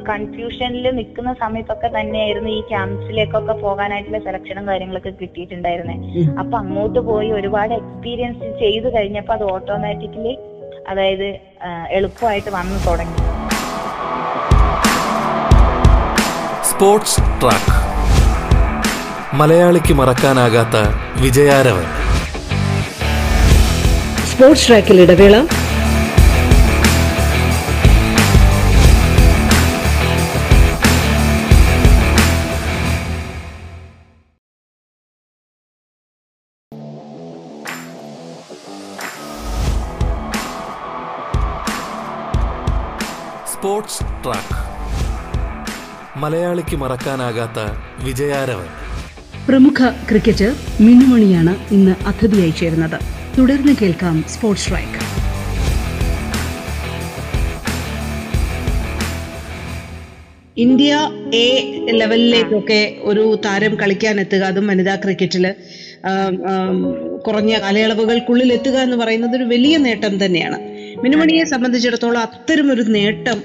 കൺഫ്യൂഷനിൽ 0.10 0.96
നിൽക്കുന്ന 0.96 1.36
സമയത്തൊക്കെ 1.40 1.88
തന്നെയായിരുന്നു 2.00 2.50
ഈ 2.50 2.62
ക്യാമ്പ്സിലേക്കൊക്കെ 2.62 3.54
പോകാനായിട്ടുള്ള 3.54 4.20
സെലക്ഷനും 4.20 4.68
കാര്യങ്ങളൊക്കെ 4.68 5.10
കിട്ടിയിട്ടുണ്ടായിരുന്നെ. 5.22 5.96
അപ്പൊ 6.40 6.58
അങ്ങോട്ട് 6.58 7.00
പോയി 7.00 7.32
ഒരുപാട് 7.32 7.74
എക്സ്പീരിയൻസ് 7.74 8.60
ചെയ്തു 8.60 8.90
കഴിഞ്ഞപ്പോ 8.96 9.34
അത് 9.34 9.44
ഓട്ടോമാറ്റിക്കലി 9.44 10.38
അതായത് 10.88 11.28
എളുപ്പമായിട്ട് 11.90 12.50
വന്നു 12.50 12.78
തുടങ്ങി. 12.90 13.20
Sports 16.70 17.22
track. 17.42 17.76
മലയാളിക്ക് 19.34 19.94
മറക്കാനാകാത്ത 19.94 20.76
വിജയാരവൻ. 21.22 22.05
സ്പോർട്സ് 24.36 24.68
ട്രാക്കിൽ 24.68 25.02
ഇടവേള. 25.02 25.46
Sports 43.54 44.00
track. 44.24 44.58
മലയാളിക്ക് 46.18 46.76
മറക്കാനാകാത്ത 46.76 47.60
വിജയാരവൻ. 48.04 48.68
പ്രമുഖ 49.48 49.92
ക്രിക്കറ്റർ 50.10 50.56
മിന്നുമണിയാണ് 50.82 51.74
ഇന്ന് 51.74 51.96
അതിഥിയായി 52.06 52.50
ചേരുന്നത്. 52.50 53.25
തുടർന്ന് 53.38 53.74
കേൾക്കാം 53.80 54.18
സ്പോർട്സ് 54.34 54.64
സ്ട്രൈക്ക് 54.66 55.00
ഇന്ത്യ 60.58 60.92
എ 61.38 61.48
ലെവലിലേക്കൊക്കെ 62.00 62.80
ഒരു 63.04 63.24
താരം 63.46 63.74
കളിക്കാൻ 63.82 64.16
എത്തുക 64.20 64.44
അതും 64.44 64.68
വനിതാ 64.68 64.96
ക്രിക്കറ്റിൽ 64.96 65.46
കുറഞ്ഞ 67.26 67.54
കാലയളവുകൾക്കുള്ളിൽ 67.64 68.50
എത്തുക 68.54 68.78
എന്ന് 68.78 68.98
പറയുന്നത് 68.98 69.36
ഒരു 69.36 69.48
വലിയ 69.54 69.76
നേട്ടം 69.78 70.14
തന്നെയാണ്. 70.26 70.58
മിനുമണിയെ 71.06 71.44
സംബന്ധിച്ചിടത്തോളം 71.44 72.22
ഒരു 72.72 72.82
നേട്ടം 72.82 73.40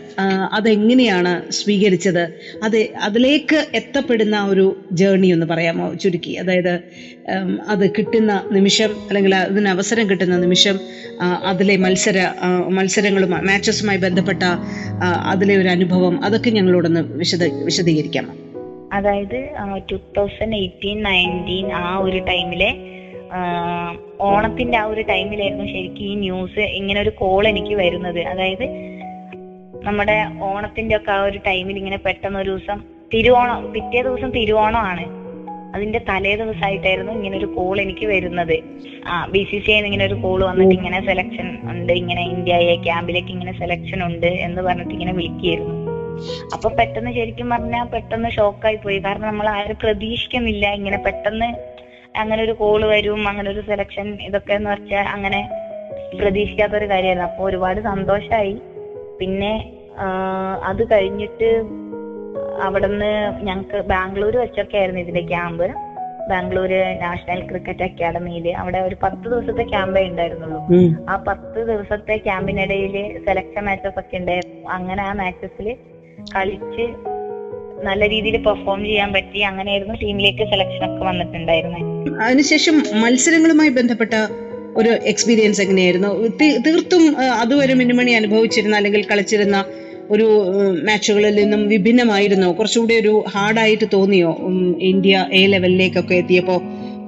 അതെങ്ങനെയാണ് 0.52 1.32
സ്വീകരിച്ചത്? 1.52 2.22
അത് 2.62 2.76
അതിലേക്ക് 3.02 3.66
എത്തപ്പെടുന്ന 3.74 4.36
ഒരു 4.44 4.64
ജേർണി 4.92 5.32
ഒന്ന് 5.32 5.46
പറയാമോ? 5.46 5.94
ചുരുക്കി. 5.94 6.30
അതായത് 6.30 6.80
അത് 7.68 7.90
കിട്ടുന്ന 7.90 8.48
നിമിഷം 8.52 8.90
അല്ലെങ്കിൽ 9.08 9.34
അതിന് 9.34 9.68
അവസരം 9.68 10.10
കിട്ടുന്ന 10.10 10.36
നിമിഷം 10.36 10.78
അതിലെ 11.44 11.76
മത്സര 11.76 12.18
മത്സരങ്ങളും 12.68 13.30
മാച്ചസുമായി 13.30 13.98
ബന്ധപ്പെട്ട 13.98 14.42
അതിലെ 15.32 15.56
ഒരു 15.56 15.68
അനുഭവം 15.68 16.24
അതൊക്കെ 16.24 16.50
ഞങ്ങളോടൊന്ന് 16.50 17.00
വിശദ 17.00 17.44
വിശദീകരിക്കാമോ? 17.64 18.32
അതായത് 18.92 19.38
ടു 19.92 19.96
തൗസൻഡ് 20.16 20.56
എയ്റ്റീൻ 20.56 21.02
നയന്റീൻ 21.02 21.72
ആ 21.72 21.98
ഒരു 21.98 22.18
ടൈമിലെ 22.18 22.99
ഓണത്തിന്റെ 24.20 24.78
ആ 24.78 24.84
ഒരു 24.84 25.00
ടൈമിലായിരുന്നു 25.00 25.64
ശരിക്കും 25.64 26.06
ഈ 26.06 26.14
ന്യൂസ് 26.14 26.60
ഇങ്ങനെ 26.60 27.00
ഒരു 27.00 27.10
കോൾ 27.10 27.48
എനിക്ക് 27.48 27.74
വരുന്നത്. 27.74 28.20
അതായത് 28.20 28.66
നമ്മുടെ 29.84 30.16
ഓണത്തിന്റെ 30.40 30.96
ഒക്കെ 30.96 31.12
ആ 31.12 31.22
ഒരു 31.22 31.38
ടൈമിൽ 31.38 31.76
ഇങ്ങനെ 31.78 31.96
പെട്ടെന്ന് 31.96 32.38
ഒരു 32.38 32.50
ദിവസം 32.50 32.80
തിരുവോണം 33.12 33.72
പിറ്റേ 33.72 34.02
ദിവസം 34.02 34.30
തിരുവോണമാണ്. 34.30 35.04
അതിന്റെ 35.74 36.00
തലേ 36.08 36.36
ദിവസമായിട്ടായിരുന്നു 36.36 37.12
ഇങ്ങനെ 37.12 37.36
ഒരു 37.38 37.46
കോൾ 37.46 37.80
എനിക്ക് 37.80 38.06
വരുന്നത്. 38.06 38.56
ആ 39.06 39.26
ബി 39.26 39.42
സി 39.50 39.58
സി 39.66 39.72
ഇങ്ങനെ 39.72 40.04
ഒരു 40.04 40.14
കോൾ 40.14 40.44
വന്നിട്ട് 40.44 40.74
ഇങ്ങനെ 40.74 41.06
സെലക്ഷൻ 41.06 41.48
ഉണ്ട്. 41.72 41.92
ഇങ്ങനെ 41.92 42.22
ഇന്ത്യയെ 42.22 42.76
ക്യാമ്പിലേക്ക് 42.76 43.28
ഇങ്ങനെ 43.28 43.52
സെലക്ഷൻ 43.52 44.02
ഉണ്ട് 44.04 44.26
എന്ന് 44.26 44.62
പറഞ്ഞിട്ട് 44.62 44.92
ഇങ്ങനെ 44.92 45.12
വിളിക്കുകയായിരുന്നു. 45.12 45.76
അപ്പൊ 46.54 46.68
പെട്ടെന്ന് 46.70 47.12
ശരിക്കും 47.12 47.50
പറഞ്ഞാൽ 47.50 47.84
പെട്ടെന്ന് 47.84 48.30
ഷോക്കായി 48.30 48.76
പോയി. 48.76 48.98
കാരണം 48.98 49.26
നമ്മൾ 49.26 49.48
ആരും 49.48 49.76
പ്രതീക്ഷിക്കുന്നില്ല 49.82 50.66
ഇങ്ങനെ 50.72 50.96
പെട്ടെന്ന് 50.96 51.48
അങ്ങനെ 52.16 52.42
ഒരു 52.42 52.52
കോൾ 52.52 52.84
വരും 52.84 53.28
അങ്ങനെ 53.28 53.50
ഒരു 53.50 53.60
സെലക്ഷൻ 53.60 54.06
ഇതൊക്കെ 54.22 54.52
എന്ന് 54.52 54.70
വെച്ചാൽ 54.70 55.06
അങ്ങനെ 55.08 55.40
പ്രതീക്ഷിക്കാത്ത 56.20 56.72
ഒരു 56.72 56.88
കാര്യമായിരുന്നു. 56.88 57.28
അപ്പൊ 57.28 57.44
ഒരുപാട് 57.44 57.80
സന്തോഷായി. 57.80 58.62
പിന്നെ 59.20 59.52
അത് 60.64 60.90
കഴിഞ്ഞിട്ട് 60.90 61.50
അവിടുന്ന് 62.62 63.12
ഞങ്ങക്ക് 63.42 63.78
ബാംഗ്ലൂർ 63.88 64.36
വെച്ചൊക്കെ 64.36 64.76
ആയിരുന്നു 64.76 65.00
ഇതിന്റെ 65.00 65.20
ക്യാമ്പ് 65.20 65.66
ബാംഗ്ലൂര് 66.30 67.02
നാഷണൽ 67.02 67.48
ക്രിക്കറ്റ് 67.48 67.82
അക്കാദമിയിൽ 67.82 68.48
അവിടെ 68.48 68.78
ഒരു 68.78 68.96
പത്ത് 69.02 69.24
ദിവസത്തെ 69.30 69.62
ക്യാമ്പേ 69.62 70.02
ഉണ്ടായിരുന്നുള്ളൂ. 70.08 70.60
ആ 71.08 71.16
പത്ത് 71.28 71.66
ദിവസത്തെ 71.66 72.16
ക്യാമ്പിനിടയിൽ 72.16 73.24
സെലക്ഷൻ 73.24 73.64
മാച്ചസ് 73.64 73.98
ഒക്കെ 73.98 74.16
ഉണ്ടായിരുന്നു. 74.16 74.68
അങ്ങനെ 74.68 75.02
ആ 75.02 75.12
മാച്ചസിൽ 75.12 75.76
കളിച്ച് 76.36 76.86
നല്ല 77.84 78.02
രീതിയിൽ 78.08 78.36
പെർഫോം 78.36 78.80
ചെയ്യാൻ 78.84 79.12
പറ്റി. 79.12 79.38
അങ്ങനെയായിരുന്നു 79.38 79.94
ടീമിലേക്ക് 79.94 80.44
സെലക്ഷൻ 80.50 80.84
ഒക്കെ 80.88 81.04
വന്നിട്ടുണ്ടായിരുന്നത് 81.04 81.86
അതിനുശേഷം 82.22 82.76
മത്സരങ്ങളുമായി 83.00 83.68
ബന്ധപ്പെട്ട 83.68 84.14
ഒരു 84.76 84.88
എക്സ്പീരിയൻസ് 84.88 85.60
എങ്ങനെയായിരുന്നു? 85.62 86.10
തീർത്തും 86.66 87.04
അതുവരെ 87.40 87.74
മിന്നുമണി 87.74 88.10
അനുഭവിച്ചിരുന്ന 88.10 88.76
അല്ലെങ്കിൽ 88.76 89.02
കളിച്ചിരുന്ന 89.04 89.64
ഒരു 90.10 90.26
മാച്ചുകളിൽ 90.86 91.34
നിന്നും 91.40 91.68
വിഭിന്നമായിരുന്നോ? 91.68 92.52
കുറച്ചുകൂടി 92.52 92.94
ഒരു 93.00 93.12
ഹാർഡായിട്ട് 93.34 93.84
തോന്നിയോ? 93.92 94.30
ഇന്ത്യ 94.82 95.26
എ 95.32 95.46
ലെവലിലേക്കൊക്കെ 95.46 96.14
എത്തിയപ്പോ 96.14 96.56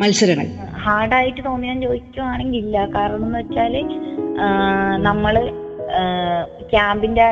മത്സരങ്ങൾ? 0.03 0.47
ഹാർഡായിട്ട് 0.85 1.41
തോന്നിയെന്ന് 1.45 1.83
ചോദിക്കുവാണെങ്കിൽ 1.83 2.59
ഇല്ല 2.59 2.87
കാരണം 2.95 3.27
എന്ന് 3.27 3.39
വെച്ചാൽ 3.39 3.75
നമ്മൾ 5.03 5.35
ക്യാമ്പിന്റെ 6.71 7.27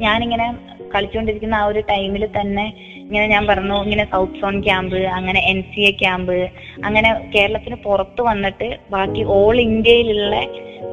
ഞാനിങ്ങനെ 0.00 0.46
കളിച്ചുകൊണ്ടിരിക്കുന്ന 0.94 1.56
ആ 1.60 1.66
ഒരു 1.66 1.80
ടൈമിൽ 1.92 2.24
തന്നെ 2.38 2.66
ഇങ്ങനെ 3.04 3.26
ഞാൻ 3.26 3.44
പറഞ്ഞു 3.46 3.76
ഇങ്ങനെ 3.84 4.04
സൗത്ത് 4.12 4.40
സോൺ 4.40 4.54
ക്യാമ്പ് 4.60 4.98
അങ്ങനെ 5.16 5.40
എൻ 5.50 5.58
സി 5.70 5.82
എ 5.82 5.92
ക്യാമ്പ് 6.02 6.36
അങ്ങനെ 6.84 7.08
കേരളത്തിന് 7.34 7.78
പുറത്ത് 7.86 8.22
വന്നിട്ട് 8.22 8.68
ബാക്കി 8.90 9.24
ഓൾ 9.38 9.56
ഇന്ത്യയിലുള്ള 9.68 10.36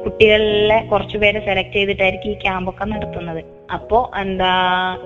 കുട്ടികളിലെ 0.04 0.76
കുറച്ചുപേരെ 0.90 1.40
സെലക്ട് 1.46 1.74
ചെയ്തിട്ടായിരിക്കും 1.74 2.30
ഈ 2.30 2.36
ക്യാമ്പൊക്കെ 2.44 2.84
നടത്തുന്നത്. 2.84 3.40
അപ്പോ 3.74 3.98
എന്താ 4.22 4.52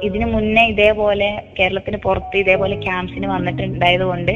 ഇതിനു 0.03 0.27
മുന്നേ 0.27 0.63
ഇതേപോലെ 0.67 1.29
കേരളത്തിന് 1.59 1.99
പുറത്ത് 1.99 2.37
ഇതേപോലെ 2.37 2.77
ക്യാമ്പ്സിന് 2.77 3.27
വന്നിട്ടുണ്ടായത് 3.27 4.05
കൊണ്ട് 4.11 4.33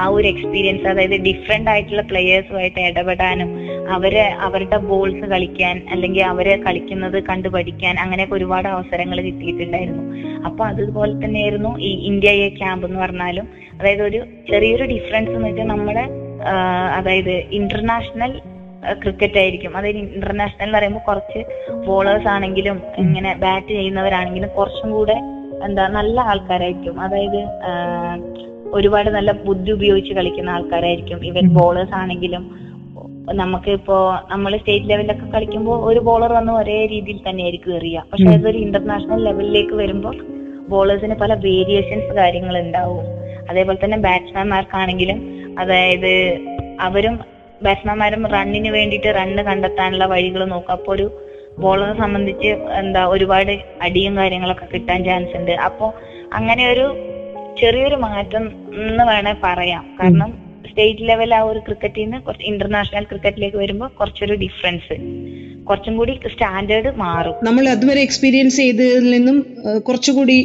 ആ 0.00 0.04
ഒരു 0.16 0.26
എക്സ്പീരിയൻസ് 0.32 0.86
അതായത് 0.92 1.16
ഡിഫറെന്റ് 1.28 1.70
ആയിട്ടുള്ള 1.70 2.02
പ്ലെയേഴ്സുമായിട്ട് 2.10 2.80
ഇടപെടാനും 2.88 3.50
അവരെ 3.96 4.24
അവരുടെ 4.46 4.78
ബോൾസ് 4.90 5.26
കളിക്കാൻ 5.32 5.76
അല്ലെങ്കിൽ 5.92 6.22
അവരെ 6.32 6.54
കളിക്കുന്നത് 6.66 7.18
കണ്ടു 7.30 7.48
പഠിക്കാൻ 7.48 7.94
അങ്ങനെയൊക്കെ 8.04 8.34
ഒരുപാട് 8.38 8.68
അവസരങ്ങൾ 8.74 9.18
കിട്ടിയിട്ടുണ്ടായിരുന്നു. 9.26 10.04
അപ്പൊ 10.48 10.62
അതുപോലെ 10.64 11.12
തന്നെയായിരുന്നു 11.24 11.72
ഈ 11.88 11.90
ഇന്ത്യ 12.10 12.30
എ 12.46 12.48
ക്യാമ്പ് 12.60 12.86
എന്ന് 12.88 13.00
പറഞ്ഞാലും 13.04 13.48
അതായത് 13.78 14.02
ഒരു 14.02 14.20
ചെറിയൊരു 14.50 14.84
ഡിഫറൻസ് 14.94 15.34
എന്ന് 15.36 15.48
വെച്ചാൽ 15.48 15.68
നമ്മുടെ 15.74 16.04
അതായത് 16.98 17.34
ഇന്റർനാഷണൽ 17.58 18.32
ക്രിക്കറ്റ് 19.02 19.38
ആയിരിക്കും. 19.42 19.72
അതായത് 19.78 19.98
ഇന്റർനാഷണൽ 19.98 20.64
എന്ന് 20.66 20.76
പറയുമ്പോൾ 20.78 21.04
കുറച്ച് 21.08 21.40
ബോളേഴ്സ് 21.86 22.28
ആണെങ്കിലും 22.28 22.78
ഇങ്ങനെ 23.02 23.32
ബാറ്റ് 23.44 23.72
ചെയ്യുന്നവരാണെങ്കിലും 23.78 24.50
കുറച്ചും 24.56 24.90
കൂടെ 24.90 25.16
എന്താ 25.66 25.84
നല്ല 25.98 26.20
ആൾക്കാരായിരിക്കും. 26.30 26.96
അതായത് 27.00 27.40
ഒരുപാട് 28.72 29.10
നല്ല 29.10 29.32
ബുദ്ധി 29.32 29.70
ഉപയോഗിച്ച് 29.72 30.14
കളിക്കുന്ന 30.14 30.50
ആൾക്കാരായിരിക്കും. 30.50 31.26
ഇവൻ 31.26 31.48
ബോളേഴ്സ് 31.48 31.94
ആണെങ്കിലും. 31.94 32.72
നമുക്ക് 33.32 33.70
ഇപ്പോ 33.70 34.18
നമ്മൾ 34.30 34.56
സ്റ്റേറ്റ് 34.56 34.90
ലെവലിലൊക്കെ 34.90 35.26
കളിക്കുമ്പോൾ 35.26 35.84
ഒരു 35.84 36.00
ബോളർ 36.00 36.32
വന്ന് 36.32 36.52
ഒരേ 36.52 36.86
രീതിയിൽ 36.86 37.20
തന്നെയായിരിക്കും 37.28 37.76
എറിയുക. 37.76 38.04
പക്ഷെ. 38.12 38.24
അതൊരു 38.24 38.58
ഇന്റർനാഷണൽ 38.58 39.24
ലെവലിലേക്ക് 39.24 39.72
വരുമ്പോൾ 39.72 40.16
ബോളേഴ്സിന് 40.68 41.14
പല 41.14 41.34
വേരിയേഷൻസ് 41.34 42.14
കാര്യങ്ങൾ 42.14 42.58
ഉണ്ടാവും. 42.58 43.04
അതേപോലെ 43.50 43.84
തന്നെ 43.84 43.98
ബാറ്റ്സ്മാൻമാർക്കാണെങ്കിലും 43.98 45.18
അതായത് 45.58 46.38
അവരും 46.80 47.20
ബാറ്റ്സ്മാൻമാരും 47.62 48.26
റണ്ണിന് 48.26 48.68
വേണ്ടിയിട്ട് 48.68 49.14
റണ്ണ് 49.14 49.42
കണ്ടെത്താനുള്ള 49.42 50.06
വഴികൾ 50.06 50.44
നോക്കും 50.44 50.72
അപ്പോൾ 50.72 50.92
ഒരു 50.92 51.10
ബോളറെ 51.58 51.98
സംബന്ധിച്ച് 51.98 52.46
എന്താ 52.78 53.06
ഒരുപാട് 53.06 53.58
അടിയും 53.82 54.16
കാര്യങ്ങളൊക്കെ 54.16 54.66
കിട്ടാൻ 54.74 55.04
ചാൻസ് 55.04 55.36
ഉണ്ട്. 55.36 55.50
അപ്പോ 55.50 55.94
അങ്ങനെ 56.32 56.72
ഒരു 56.72 56.96
ചെറിയൊരു 57.60 57.94
മാറ്റം 57.94 58.44
എന്ന് 58.74 59.04
വേണേ 59.04 59.34
പറയാം. 59.44 59.96
കാരണം 60.00 60.30
സ്റ്റേറ്റ് 60.70 61.08
ലെവൽ 61.08 61.34
ആ 61.34 61.40
ഒരു 61.40 61.58
ക്രിക്കറ്റിൽ 61.58 62.02
നിന്ന് 62.02 62.22
കുറച്ച് 62.22 62.46
ഇന്റർനാഷണൽ 62.46 63.04
ക്രിക്കറ്റിലേക്ക് 63.04 63.56
വരുമ്പോൾ 63.56 63.88
കുറച്ചൊരു 63.88 64.34
ഡിഫറൻസ് 64.34 64.96
കുറച്ചും 65.64 65.96
കൂടി 65.96 66.20
സ്റ്റാൻഡേർഡ് 66.32 66.96
മാറും. 66.96 67.34
നമ്മൾ 67.44 67.68
അതുവരെ 67.68 68.00
എക്സ്പീരിയൻസ് 68.00 68.56
ചെയ്തതിൽ 68.56 69.10
നിന്നും 69.10 69.46
കുറച്ചുകൂടി 69.88 70.38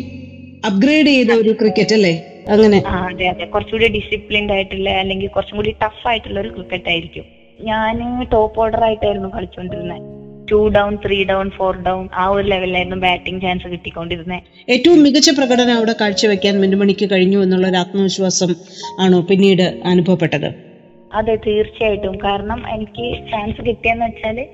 അപ്ഗ്രേഡ് 0.66 1.08
ചെയ്ത 1.08 1.32
ഒരു 1.32 1.50
ക്രിക്കറ്റ് 1.50 1.94
അല്ലേ? 1.94 2.14
അങ്ങനെ. 2.50 2.84
അതെ 2.88 3.28
അതെ. 3.28 3.46
കുറച്ചുകൂടി 3.46 3.88
ഡിസിപ്ലിൻഡ് 3.88 4.52
ആയിട്ടുള്ള 4.52 4.90
അല്ലെങ്കിൽ 4.90 5.28
കുറച്ചും 5.28 5.58
കൂടി 5.58 5.76
ടഫ് 5.84 6.08
ആയിട്ടുള്ള 6.08 6.40
ഒരു 6.40 6.50
ക്രിക്കറ്റ് 6.50 6.90
ആയിരിക്കും. 6.90 7.26
ഞാൻ 7.60 8.24
ടോപ്പ് 8.24 8.60
ഓർഡർ 8.62 8.84
ആയിട്ടായിരുന്നു 8.84 9.30
കളിച്ചുകൊണ്ടിരുന്നത് 9.30 10.17
two 10.52 10.68
down 10.68 10.98
three 11.06 11.24
down 11.24 11.50
four 11.50 11.84
down 11.84 12.10
ആ 12.14 12.28
ഒരു 12.28 12.48
ലെവലിലായിരുന്നു 12.48 12.98
ബാറ്റിംഗ് 12.98 13.42
ചാൻസ് 13.42 13.68
കിട്ടിക്കൊണ്ടിരുന്നത് 13.68 14.72
ഏറ്റവും 14.72 15.04
മികച്ച 15.04 15.30
പ്രകടനം 15.30 15.78
അവിടെ 15.78 15.96
കാഴ്ചവെക്കാൻ 16.02 16.62
മിന്നുമണിക്ക് 16.62 17.12
കഴിഞ്ഞു 17.12 17.44
എന്നുള്ള 17.44 17.68
ഒരു 17.68 17.76
ആത്മവിശ്വാസം 17.76 18.56
ആണോ 19.00 19.22
പിന്നീട് 19.22 19.82
അനുഭവപ്പെട്ടത്? 19.86 20.54
അതെ 21.14 21.36
തീർച്ചയായിട്ടും. 21.36 22.18
കാരണം 22.18 22.70
എനിക്ക് 22.70 23.32
ചാൻസ് 23.32 23.62
കിട്ടിയെന്ന് 23.62 24.06
വെച്ചാൽ 24.06 24.46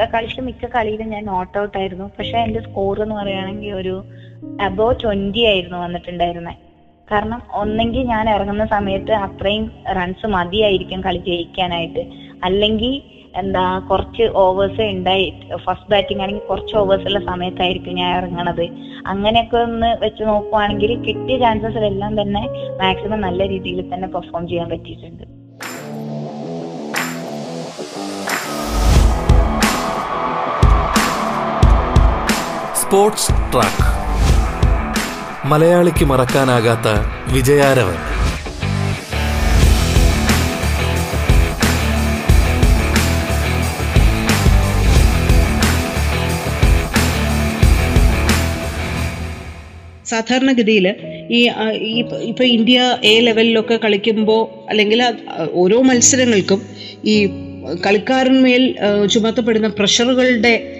ക- 0.00 0.04
കളിച്ച 0.04 0.40
മിക്ക 0.40 0.66
കളിയിലും 0.66 1.08
ഞാൻ 1.08 1.24
നോട്ട് 1.24 1.58
ഔട്ട് 1.58 1.78
ആയിരുന്നു. 1.78 2.10
പക്ഷെ 2.18 2.38
എന്റെ 2.38 2.60
സ്കോർ 2.60 3.02
എന്ന് 3.02 3.14
പറയുകയാണെങ്കിൽ 3.14 3.72
ഒരു 3.72 4.04
അബോ 4.60 4.92
ട്വന്റി 4.92 5.44
ആയിരുന്നു 5.44 5.78
വന്നിട്ടുണ്ടായിരുന്നത് 5.78 6.54
കാരണം 7.10 7.42
ഒന്നെങ്കിൽ 7.52 8.02
ഞാൻ 8.02 8.30
ഇറങ്ങുന്ന 8.30 8.66
സമയത്ത് 8.66 9.12
അത്രയും 9.12 9.72
റൺസ് 9.96 10.26
മതിയായിരിക്കും 10.26 11.00
കളി 11.00 11.18
ജയിക്കാനായിട്ട്. 11.18 12.00
അല്ലെങ്കിൽ 12.44 13.17
എന്താ 13.36 13.78
കുറച്ച് 13.78 14.22
ഓവേഴ്സ് 14.34 14.80
ഉണ്ടായി 14.80 15.32
ഫസ്റ്റ് 15.64 15.90
ബാറ്റിംഗ് 15.90 16.22
ആണെങ്കിൽ 16.22 16.46
കുറച്ച് 16.46 16.76
ഓവേഴ്സ് 16.76 17.06
ഉള്ള 17.06 17.20
സമയത്തായിരിക്കും 17.20 17.94
ഞാൻ 17.94 18.16
ഇറങ്ങണത്. 18.16 18.64
അങ്ങനെയൊക്കെ 19.06 19.56
ഒന്ന് 19.56 19.96
വെച്ച് 20.00 20.22
നോക്കുവാണെങ്കിൽ 20.22 21.00
കിട്ടിയ 21.00 21.38
ചാൻസസിലെല്ലാം 21.38 22.20
തന്നെ 22.20 22.42
മാക്സിമം 22.82 23.20
നല്ല 23.20 23.48
രീതിയിൽ 23.48 23.94
തന്നെ 23.94 24.08
പെർഫോം 24.08 24.48
ചെയ്യാൻ 24.48 24.68
പറ്റിയിട്ടുണ്ട്. 24.68 25.24
സ്പോർട്സ് 32.82 33.32
ട്രാക്ക് 33.32 33.86
മലയാളിക്ക് 35.46 36.04
മറക്കാനാകാത്ത 36.04 36.88
വിജയാരവൻ. 37.32 38.17
സാധാരണഗതിയിൽ 50.08 50.94
ഈ 51.30 51.46
ആ, 51.46 51.70
ഇപ്പ- 51.70 52.18
ഇപ്പൊ 52.18 52.44
ഇന്ത്യ 52.44 52.96
എ 53.04 53.20
ലെവലിലൊക്കെ 53.20 53.80
കളിക്കുമ്പോൾ 53.84 54.70
അല്ലെങ്കിൽ 54.70 55.04
ഓരോ 55.52 55.82
മത്സരങ്ങൾക്കും 55.82 56.62
ഈ 57.04 57.26
കളിക്കാരന്മേൽ 57.86 58.74
ചുമത്തപ്പെടുന്ന 59.06 59.68
പ്രഷറുകളുടെ 59.68 60.74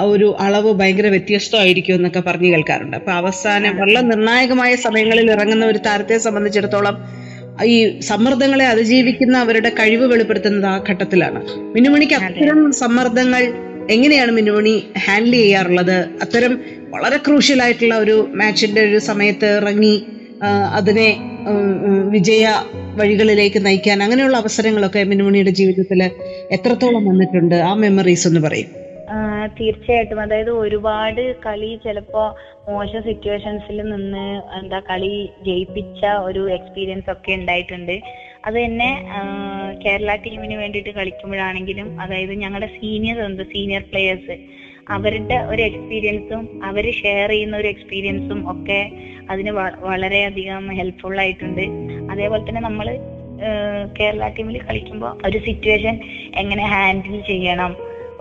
ഒരു 0.00 0.36
അളവ് 0.40 0.72
ഭയങ്കര 0.72 1.06
വ്യത്യസ്തമായിരിക്കും 1.06 1.94
എന്നൊക്കെ 1.94 2.20
പറഞ്ഞു 2.20 2.52
കേൾക്കാറുണ്ട്. 2.52 2.96
അപ്പൊ 2.96 3.12
അവസാനം 3.12 3.76
വളരെ 3.76 4.00
നിർണായകമായ 4.00 4.74
സമയങ്ങളിൽ 4.76 5.30
ഇറങ്ങുന്ന 5.30 5.66
ഒരു 5.66 5.78
താരത്തെ 5.78 6.18
സംബന്ധിച്ചിടത്തോളം 6.18 6.96
ഈ 7.64 8.00
സമ്മർദ്ദങ്ങളെ 8.00 8.66
അതിജീവിക്കുന്ന 8.66 9.38
അവരുടെ 9.38 9.68
കഴിവ് 9.68 10.06
വെളിപ്പെടുത്തുന്നത് 10.06 10.66
ആ 10.66 10.84
ഘട്ടത്തിലാണ്. 10.88 11.46
മിനുമണിക്ക് 11.62 12.14
അത്തരം 12.14 12.72
സമ്മർദ്ദങ്ങൾ 12.72 13.69
എങ്ങനെയാണ് 13.94 14.32
മിനുമണി 14.38 14.74
ഹാൻഡിൽ 15.04 15.34
ചെയ്യാറുള്ളത്? 15.40 15.96
അത്തരം 16.24 16.52
വളരെ 16.94 17.16
ക്രൂഷ്യൽ 17.16 17.60
ആയിട്ടുള്ള 17.62 17.96
ഒരു 18.04 18.16
മാച്ചിന്റെ 18.40 18.80
ഒരു 18.88 18.98
സമയത്ത് 19.10 19.48
ഇറങ്ങി 19.60 19.94
അതിനെ 20.78 21.08
വിജയ 22.14 22.44
വഴികളിലേക്ക് 22.98 23.58
നയിക്കാൻ 23.66 23.98
അങ്ങനെയുള്ള 24.02 24.36
അവസരങ്ങളൊക്കെ 24.36 25.02
മിനുമണിയുടെ 25.10 25.52
ജീവിതത്തിൽ 25.60 26.00
എത്രത്തോളം 26.56 27.02
വന്നിട്ടുണ്ട്? 27.10 27.56
ആ 27.68 27.72
മെമ്മറീസ് 27.74 28.26
എന്ന് 28.28 28.40
പറയും. 28.46 28.70
തീർച്ചയായിട്ടും. 29.58 30.18
അതായത് 30.20 30.50
ഒരുപാട് 30.62 31.22
കളി 31.46 31.70
ചിലപ്പോ 31.84 32.22
മോശം 32.68 33.00
സിറ്റുവേഷൻസിൽ 33.06 33.78
നിന്ന് 33.92 34.26
എന്താ 34.58 34.78
കളി 34.90 35.14
ജയിപ്പിച്ച 35.46 36.02
ഒരു 36.28 36.42
എക്സ്പീരിയൻസ് 36.56 37.10
ഒക്കെ 37.14 37.32
ഉണ്ടായിട്ടുണ്ട്. 37.32 37.96
അത് 38.46 38.56
തന്നെ 38.64 38.90
കേരള 39.84 40.10
ടീമിന് 40.24 40.56
വേണ്ടിയിട്ട് 40.62 40.92
കളിക്കുമ്പോഴാണെങ്കിലും 40.98 41.88
അതായത് 42.02 42.34
ഞങ്ങളുടെ 42.42 42.68
സീനിയർ 42.78 43.18
ഉണ്ട് 43.26 43.42
സീനിയർ 43.52 43.82
പ്ലേയേഴ്സ് 43.90 44.36
അവരുടെ 44.94 45.36
ഒരു 45.50 45.62
എക്സ്പീരിയൻസും 45.62 46.44
അവർ 46.68 46.84
ഷെയർ 47.00 47.28
ചെയ്യുന്ന 47.34 47.56
ഒരു 47.56 47.68
എക്സ്പീരിയൻസും 47.74 48.40
ഒക്കെ 48.52 48.80
അതിന് 49.30 49.52
വളരെയധികം 49.90 50.64
ഹെൽപ്ഫുൾ 50.78 51.16
ആയിട്ടുണ്ട്. 51.24 51.64
അതേപോലെ 52.12 52.42
തന്നെ 52.48 52.62
നമ്മൾ 52.68 52.86
കേരള 53.98 54.24
ടീമിൽ 54.36 54.56
കളിക്കുമ്പോൾ 54.68 55.12
ഒരു 55.26 55.38
സിറ്റുവേഷൻ 55.46 55.94
എങ്ങനെ 56.42 56.64
ഹാൻഡിൽ 56.72 57.16
ചെയ്യണം? 57.30 57.72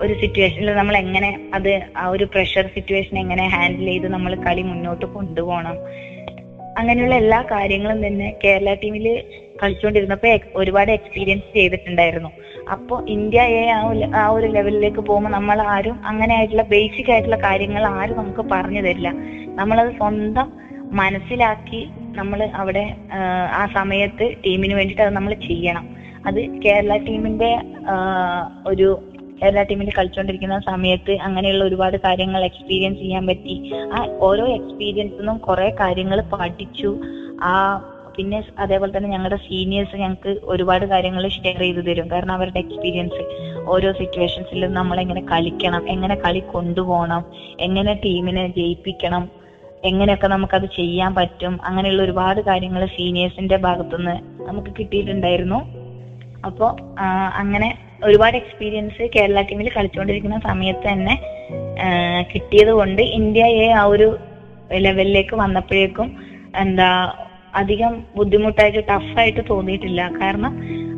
ഒരു 0.04 0.14
സിറ്റുവേഷനിൽ 0.22 0.70
നമ്മൾ 0.82 0.96
എങ്ങനെ 1.04 1.30
അത് 1.54 1.72
ആ 2.02 2.04
ഒരു 2.16 2.26
പ്രഷർ 2.34 2.66
സിറ്റുവേഷൻ 2.76 3.16
എങ്ങനെ 3.24 3.46
ഹാൻഡിൽ 3.56 3.88
ചെയ്ത് 3.92 4.08
നമ്മൾ 4.16 4.32
കളി 4.46 4.64
മുന്നോട്ട് 4.70 5.06
കൊണ്ടുപോകണം? 5.16 5.78
അങ്ങനെയുള്ള 6.80 7.16
എല്ലാ 7.24 7.40
കാര്യങ്ങളും 7.54 8.00
തന്നെ 8.08 8.28
കേരള 8.44 8.74
ടീമിൽ 8.84 9.08
കളിച്ചുകൊണ്ടിരുന്നപ്പോ 9.64 10.28
എക്- 10.28 10.50
ഒരുപാട് 10.56 10.92
എക്സ്പീരിയൻസ് 10.92 11.56
ചെയ്തിട്ടുണ്ടായിരുന്നു. 11.56 12.30
അപ്പൊ 12.72 13.06
ഇന്ത്യ 13.08 13.42
എ 13.42 13.70
ആ 14.16 14.28
ഒരു- 14.28 14.52
ലെവലിലേക്ക് 14.52 14.98
പോകുമ്പോൾ 14.98 15.30
നമ്മൾ 15.30 15.62
ആരും 15.62 16.00
അങ്ങനെ 16.06 16.36
ആയിട്ടുള്ള 16.36 16.62
ബേസിക് 16.64 17.12
ആയിട്ടുള്ള 17.12 17.36
കാര്യങ്ങൾ 17.36 17.86
ആരും 17.86 18.18
നമുക്ക് 18.18 18.50
പറഞ്ഞു 18.52 18.82
തരില്ല. 18.82 19.14
നമ്മളത് 19.56 19.96
സ്വന്തം 19.98 20.54
മനസ്സിലാക്കി 20.92 21.90
നമ്മൾ 22.16 22.44
അവിടെ 22.44 22.96
ആ, 23.54 23.68
സമയത്ത് 23.74 24.36
ടീമിന് 24.46 24.74
വേണ്ടിയിട്ട് 24.74 25.02
അത് 25.02 25.14
നമ്മൾ 25.14 25.34
ചെയ്യണം. 25.34 25.90
അത് 26.26 26.62
കേരള 26.62 26.98
ടീമിന്റെ 26.98 27.62
ഒരു 28.68 29.04
കേരള 29.44 29.64
ടീമിൽ 29.64 29.90
കളിച്ചുകൊണ്ടിരിക്കുന്ന 29.98 30.60
സമയത്ത് 30.60 31.12
അങ്ങനെയുള്ള 31.12 31.64
ഒരുപാട് 31.64 31.98
കാര്യങ്ങൾ 31.98 32.46
എക്സ്പീരിയൻസ് 32.46 33.00
ചെയ്യാൻ 33.00 33.28
പറ്റി. 33.28 33.72
ആ 33.94 34.08
ഓരോ 34.20 34.48
എക്സ്പീരിയൻസിൽ 34.48 35.18
നിന്നും 35.18 35.38
കുറെ 35.38 35.76
കാര്യങ്ങൾ 35.80 36.22
പഠിച്ചു. 36.22 36.98
ആ 37.42 37.54
പിന്നെ 38.20 38.40
അതേപോലെ 38.60 38.92
തന്നെ 38.94 39.10
ഞങ്ങളുടെ 39.10 39.40
സീനിയേഴ്സ് 39.44 39.96
ഞങ്ങൾക്ക് 39.96 40.32
ഒരുപാട് 40.46 40.86
കാര്യങ്ങൾ 40.86 41.24
ഷെയർ 41.36 41.60
ചെയ്തു 41.60 41.82
തരും. 41.82 42.08
കാരണം 42.12 42.34
അവരുടെ 42.34 42.60
എക്സ്പീരിയൻസ് 42.60 43.22
ഓരോ 43.68 43.92
സിറ്റുവേഷൻസിലും 43.92 44.72
നമ്മൾ 44.74 44.98
എങ്ങനെ 45.00 45.22
കളിക്കണം 45.32 45.84
എങ്ങനെ 45.88 46.16
കളി 46.16 46.42
കൊണ്ടുപോകണം 46.54 47.22
എങ്ങനെ 47.60 47.94
ടീമിനെ 48.06 48.48
ജയിപ്പിക്കണം 48.58 49.24
എങ്ങനെയൊക്കെ 49.84 50.28
നമുക്കത് 50.28 50.66
ചെയ്യാൻ 50.76 51.12
പറ്റും 51.16 51.54
അങ്ങനെയുള്ള 51.64 52.02
ഒരുപാട് 52.04 52.40
കാര്യങ്ങൾ 52.42 52.82
സീനിയേഴ്സിന്റെ 52.96 53.58
ഭാഗത്തുനിന്ന് 53.58 54.16
നമുക്ക് 54.48 54.72
കിട്ടിയിട്ടുണ്ടായിരുന്നു. 54.80 55.60
അപ്പോ 56.46 56.66
ആ, 57.00 57.06
അങ്ങനെ 57.36 57.70
ഒരുപാട് 58.04 58.36
എക്സ്പീരിയൻസ് 58.38 59.04
കേരള 59.16 59.42
ടീമിൽ 59.42 59.70
കളിച്ചുകൊണ്ടിരിക്കുന്ന 59.70 60.40
സമയത്ത് 60.42 60.86
തന്നെ 60.88 61.16
കിട്ടിയത് 62.32 62.72
കൊണ്ട് 62.72 63.02
ഇന്ത്യയെ 63.18 63.68
ആ 63.74 63.84
ഒരു 63.86 64.08
ലെവലിലേക്ക് 64.78 65.36
വന്നപ്പോഴേക്കും 65.36 66.08
എന്താ 66.58 66.90
അധികം 67.56 68.04
ബുദ്ധിമുട്ടായിട്ട് 68.16 68.80
ടഫായിട്ട് 68.80 69.42
തോന്നിയിട്ടില്ല. 69.50 70.12
കാരണം 70.22 70.54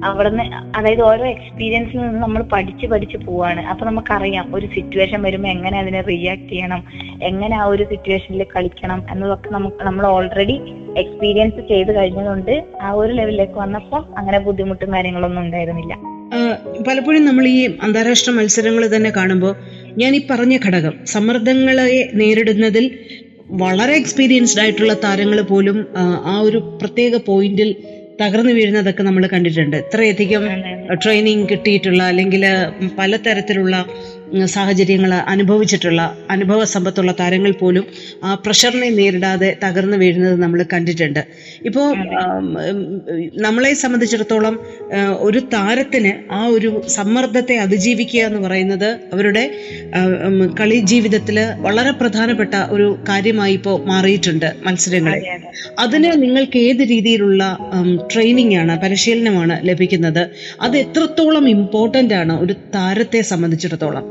അവിടുന്ന് 0.05 0.43
അതായത് 0.75 1.01
ഓരോ 1.01 1.25
എക്സ്പീരിയൻസിൽ 1.25 1.97
നിന്ന് 1.97 2.21
നമ്മൾ 2.21 2.41
പഠിച്ച് 2.43 2.85
പഠിച്ച് 2.87 3.17
പോവാണ്. 3.17 3.61
അപ്പൊ 3.61 3.85
നമുക്കറിയാം 3.85 4.55
ഒരു 4.55 4.67
സിറ്റുവേഷൻ 4.67 5.21
വരുമ്പോൾ 5.21 5.47
എങ്ങനെ 5.47 5.79
അതിനെ 5.79 6.01
റിയാക്ട് 6.01 6.49
ചെയ്യണം 6.49 6.83
എങ്ങനെ 7.23 7.57
ആ 7.57 7.63
ഒരു 7.63 7.83
സിറ്റുവേഷനിൽ 7.83 8.45
കളിക്കണം 8.55 9.05
എന്നതൊക്കെ 9.11 9.49
നമുക്ക് 9.49 9.83
നമ്മൾ 9.83 10.05
ഓൾറെഡി 10.05 10.61
എക്സ്പീരിയൻസ് 10.97 11.67
ചെയ്ത് 11.67 11.95
കഴിഞ്ഞതുകൊണ്ട് 11.95 12.65
ആ 12.81 12.91
ഒരു 12.91 13.13
ലെവലിലേക്ക് 13.13 13.53
വന്നപ്പോൾ 13.53 14.03
അങ്ങനെ 14.17 14.39
ബുദ്ധിമുട്ടും 14.39 14.93
കാര്യങ്ങളൊന്നും 14.93 15.41
ഉണ്ടായിരുന്നില്ല. 15.41 15.93
പലപ്പോഴും 16.87 17.25
നമ്മൾ 17.25 17.47
ഈ 17.47 17.65
അന്താരാഷ്ട്ര 17.81 18.31
മത്സരങ്ങൾ 18.31 18.95
തന്നെ 18.95 19.09
കാണുമ്പോൾ 19.09 19.55
ഞാൻ 19.97 20.15
ഈ 20.15 20.27
പറഞ്ഞ 20.31 20.57
ഘടകം 20.65 20.93
സമ്മർദ്ദങ്ങളെ 21.05 22.09
നേരിടുന്നതിൽ 22.13 22.85
വളരെ 23.51 23.93
എക്സ്പീരിയൻസ്ഡ് 23.93 24.61
ആയിട്ടുള്ള 24.61 24.93
താരങ്ങൾ 25.03 25.41
പോലും 25.41 25.77
ആ 26.25 26.39
ഒരു 26.39 26.59
പ്രത്യേക 26.81 27.15
പോയിന്റിൽ 27.25 27.69
തകർന്നു 28.21 28.51
വീഴുന്നതൊക്കെ 28.51 29.03
നമ്മൾ 29.03 29.27
കണ്ടിട്ടുണ്ട്. 29.27 29.77
ഇത്രയധികം 29.77 30.43
ട്രെയിനിങ് 31.03 31.49
കിട്ടിയിട്ടുള്ള 31.49 32.03
അല്ലെങ്കിൽ 32.03 32.43
പലതരത്തിലുള്ള 32.97 33.75
സാഹചര്യങ്ങൾ 34.45 35.13
അനുഭവിച്ചിട്ടുള്ള 35.13 36.17
അനുഭവ 36.29 36.63
സമ്പത്തുള്ള 36.63 37.15
താരങ്ങൾ 37.19 37.51
പോലും 37.51 37.85
ആ 38.23 38.33
പ്രഷറിനെ 38.45 38.89
നേരിടാതെ 38.89 39.57
തകർന്നു 39.63 39.97
വീഴുന്നത് 39.97 40.41
നമ്മൾ 40.41 40.65
കണ്ടിട്ടുണ്ട്. 40.73 41.19
ഇപ്പോൾ 41.65 41.87
നമ്മളെ 43.45 43.73
സംബന്ധിച്ചിടത്തോളം 43.73 44.59
ഒരു 45.19 45.39
താരത്തിന് 45.39 46.13
ആ 46.31 46.45
ഒരു 46.45 46.83
സമ്മർദ്ദത്തെ 46.87 47.57
അതിജീവിക്കുക 47.57 48.19
എന്ന് 48.19 48.39
പറയുന്നത് 48.39 48.99
അവരുടെ 49.13 49.43
കളി 50.59 50.79
ജീവിതത്തിൽ 50.79 51.39
വളരെ 51.59 51.91
പ്രധാനപ്പെട്ട 51.91 52.55
ഒരു 52.55 52.99
കാര്യമായി 53.09 53.53
ഇപ്പോൾ 53.53 53.85
മാറിയിട്ടുണ്ട് 53.85 54.55
മത്സരങ്ങളിൽ 54.65 55.25
അതിന് 55.79 56.11
നിങ്ങൾക്ക് 56.23 56.57
ഏത് 56.57 56.83
രീതിയിലുള്ള 56.93 57.43
ട്രെയിനിങ് 58.13 58.55
ആണ് 58.55 58.81
പരിശീലനമാണ് 58.81 59.57
ലഭിക്കുന്നത്? 59.69 60.29
അത് 60.61 60.77
എത്രത്തോളം 60.77 61.49
ഇമ്പോർട്ടന്റ് 61.49 62.13
ആണ് 62.13 62.33
ഒരു 62.43 62.53
താരത്തെ 62.75 63.21
സംബന്ധിച്ചിടത്തോളം? 63.21 64.05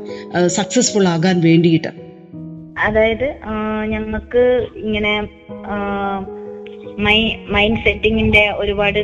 സക്സസ്ഫുൾ 0.46 1.06
ആകാൻ 1.08 1.36
വേണ്ടിയിട്ട്? 1.40 1.90
അതായത് 2.78 3.28
ഞങ്ങൾക്ക് 3.86 4.44
ഇങ്ങനെ 4.76 5.12
മൈൻഡ് 7.54 7.82
സെറ്റിങ്ങിന്റെ 7.84 8.44
ഒരുപാട് 8.56 9.00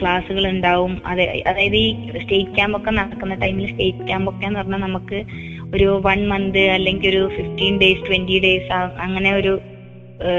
ക്ലാസ്സുകൾ 0.00 0.44
ഉണ്ടാവും 0.48 0.92
അതെ 1.06 1.42
അതായത് 1.46 1.76
ഈ 1.76 1.88
സ്റ്റേറ്റ് 2.22 2.54
ക്യാമ്പ് 2.54 2.78
ഒക്കെ 2.78 2.90
നടക്കുന്ന 2.90 3.34
ടൈമിൽ 3.34 3.66
സ്റ്റേറ്റ് 3.72 4.06
ക്യാമ്പ് 4.06 4.30
ഒക്കെ 4.32 4.46
എന്ന് 4.46 4.58
പറഞ്ഞാൽ 4.60 4.78
നമുക്ക് 4.78 5.18
ഒരു 5.74 5.88
വൺ 6.06 6.28
മന്ത് 6.28 6.62
അല്ലെങ്കിൽ 6.76 7.08
ഒരു 7.08 7.22
ഫിഫ്റ്റീൻ 7.36 7.74
ഡേയ്സ് 7.80 8.06
ട്വന്റി 8.06 8.38
ഡേയ്സ് 8.40 8.72
അങ്ങനെ 9.06 9.32
ഒരു 9.34 9.52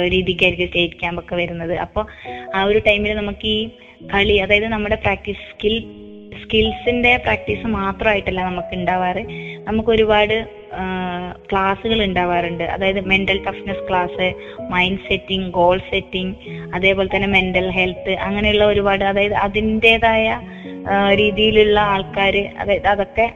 രീതിക്കായിരിക്കും 0.08 0.68
സ്റ്റേറ്റ് 0.68 1.00
ക്യാമ്പ് 1.00 1.22
ഒക്കെ 1.24 1.36
വരുന്നത്. 1.36 1.76
അപ്പോൾ 1.78 2.06
ആ 2.56 2.64
ഒരു 2.64 2.80
ടൈമിൽ 2.88 3.14
നമുക്ക് 3.14 3.48
ഈ 3.48 3.70
കളി 4.14 4.34
അതായത് 4.34 4.68
നമ്മുടെ 4.68 4.96
പ്രാക്ടീസ് 4.96 5.44
സ്കിൽ 5.52 5.76
സ്കിൽസിന്റെ 6.32 7.18
പ്രാക്ടീസ് 7.18 7.68
മാത്രമായിട്ടല്ല 7.68 8.44
നമുക്ക് 8.44 8.76
ഉണ്ടാവാറ് 8.76 9.24
നമുക്ക് 9.58 9.90
ഒരുപാട് 9.90 10.62
ക്ലാസ്സുകൾ 11.52 12.04
ഉണ്ടാവാറുണ്ട് 12.04 12.64
അതായത് 12.64 13.02
mental 13.06 13.40
toughness 13.48 13.90
class 13.90 14.34
mind 14.70 15.00
setting 15.00 15.52
goal 15.52 15.78
setting 15.78 16.36
അതേപോലെ 16.76 17.10
തന്നെ 17.16 17.28
മെന്റൽ 17.28 17.72
ഹെൽത്ത് 17.72 18.12
അങ്ങനെയുള്ള 18.12 18.66
ഒരുപാട് 18.66 19.04
അതായത് 19.04 19.34
അതിന്റെതായ 19.34 20.40
രീതിയിലുള്ള 21.14 21.80
ആൾക്കാർ 21.80 22.38
അതായത് 22.58 22.88
അതൊക്കെ 22.88 23.34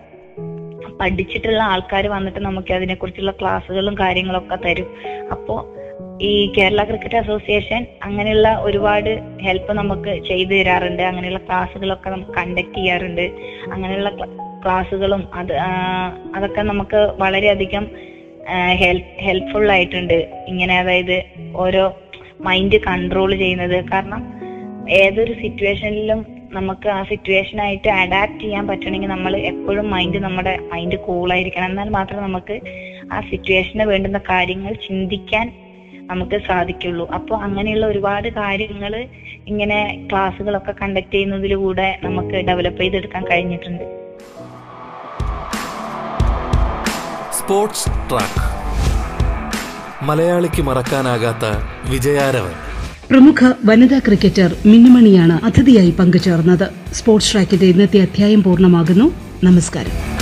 പഠിച്ചിട്ടുള്ള 0.99 1.63
ആൾക്കാർ 1.63 2.07
വന്നിട്ട് 2.07 2.39
നമുക്ക് 2.39 2.73
അതിനെക്കുറിച്ചുള്ള 2.73 3.31
ക്ലാസ്സുകളും 3.31 3.95
കാര്യങ്ങളൊക്കെ 3.99 4.55
തരും. 4.55 4.89
അപ്പോ 5.31 5.75
ഈ 6.21 6.53
കേരള 6.57 6.83
ക്രിക്കറ്റ് 6.83 7.15
അസോസിയേഷൻ 7.15 7.85
അങ്ങനെയുള്ള 8.03 8.57
ഒരുപാട് 8.61 9.19
ഹെൽപ്പ് 9.41 9.73
നമുക്ക് 9.73 10.23
ചെയ്തു 10.23 10.53
തരാറുണ്ട്. 10.53 11.01
അങ്ങനെയുള്ള 11.01 11.37
ക്ലാസ്സുകളൊക്കെ 11.37 12.09
നമുക്ക് 12.09 12.31
കണ്ടക്ട് 12.31 12.75
ചെയ്യാറുണ്ട്. 12.75 13.31
അങ്ങനെയുള്ള 13.71 14.09
ക്ലാസ്സുകളും 14.63 15.27
അത് 15.33 15.53
അതൊക്കെ 16.35 16.61
നമുക്ക് 16.61 17.13
വളരെയധികം 17.19 17.87
ഹെൽപ്ഫുൾ 19.19 19.71
ആയിട്ടുണ്ട്. 19.71 20.45
ഇങ്ങനെ 20.47 20.79
അതായത് 20.79 21.23
ഓരോ 21.55 22.01
മൈൻഡ് 22.41 22.79
കൺട്രോൾ 22.81 23.35
ചെയ്യുന്നത്. 23.35 23.85
കാരണം 23.93 24.33
ഏതൊരു 24.89 25.33
സിറ്റുവേഷനിലും 25.33 26.25
നമുക്ക് 26.51 26.89
ആ 26.89 27.03
സിറ്റുവേഷനായിട്ട് 27.03 27.87
അഡാപ്റ്റ് 27.87 28.39
ചെയ്യാൻ 28.39 28.67
പറ്റണമെങ്കിൽ 28.67 29.09
നമ്മൾ 29.09 29.37
എപ്പോഴും 29.37 29.89
മൈൻഡ് 29.89 30.17
നമ്മുടെ 30.17 30.59
മൈൻഡ് 30.73 30.95
കൂളായിരിക്കണം 30.95 31.65
എന്നാൽ 31.65 31.89
മാത്രമേ 31.89 32.21
നമുക്ക് 32.21 32.59
ആ 33.13 33.21
സിറ്റുവേഷന് 33.21 33.83
വേണ്ടുന്ന 33.83 34.17
കാര്യങ്ങൾ 34.17 34.73
ചിന്തിക്കാൻ 34.73 35.64
നമുക്ക് 36.09 36.41
സാധിക്കുള്ളൂ. 36.47 37.09
അപ്പോൾ 37.09 37.43
അങ്ങനെയുള്ള 37.43 37.85
ഒരുപാട് 37.85 38.29
കാര്യങ്ങൾ 38.29 39.07
ഇങ്ങനെ 39.47 40.07
ക്ലാസ്സുകളൊക്കെ 40.11 40.73
കണ്ടക്ട് 40.81 41.13
ചെയ്യുന്നതിലൂടെ 41.13 41.99
നമുക്ക് 42.03 42.35
ഡെവലപ്പ് 42.35 42.81
ചെയ്തെടുക്കാൻ 42.81 43.23
കഴിഞ്ഞിട്ടുണ്ട്. 43.23 43.83
സ്പോർട്സ് 47.39 47.85
ട്രാക്ക് 47.85 48.55
മലയാളിക്ക് 50.05 50.61
മറക്കാനാകാത്ത 50.61 51.45
വിജയാരവൻ. 51.91 52.51
പ്രമുഖ 53.11 53.53
വനിതാ 53.65 53.99
ക്രിക്കറ്റർ 53.99 54.55
മിന്നുമണിയാണ് 54.65 55.45
അതിഥിയായി 55.45 55.91
പങ്കുചേർന്നത്. 55.91 56.93
സ്പോർട്സ് 56.93 57.33
ട്രാക്കിന്റെ 57.33 57.65
ഇന്നത്തെ 57.65 57.99
അധ്യായം 58.01 58.43
പൂർണമാകുന്നു. 58.43 59.13
നമസ്കാരം. 59.43 60.14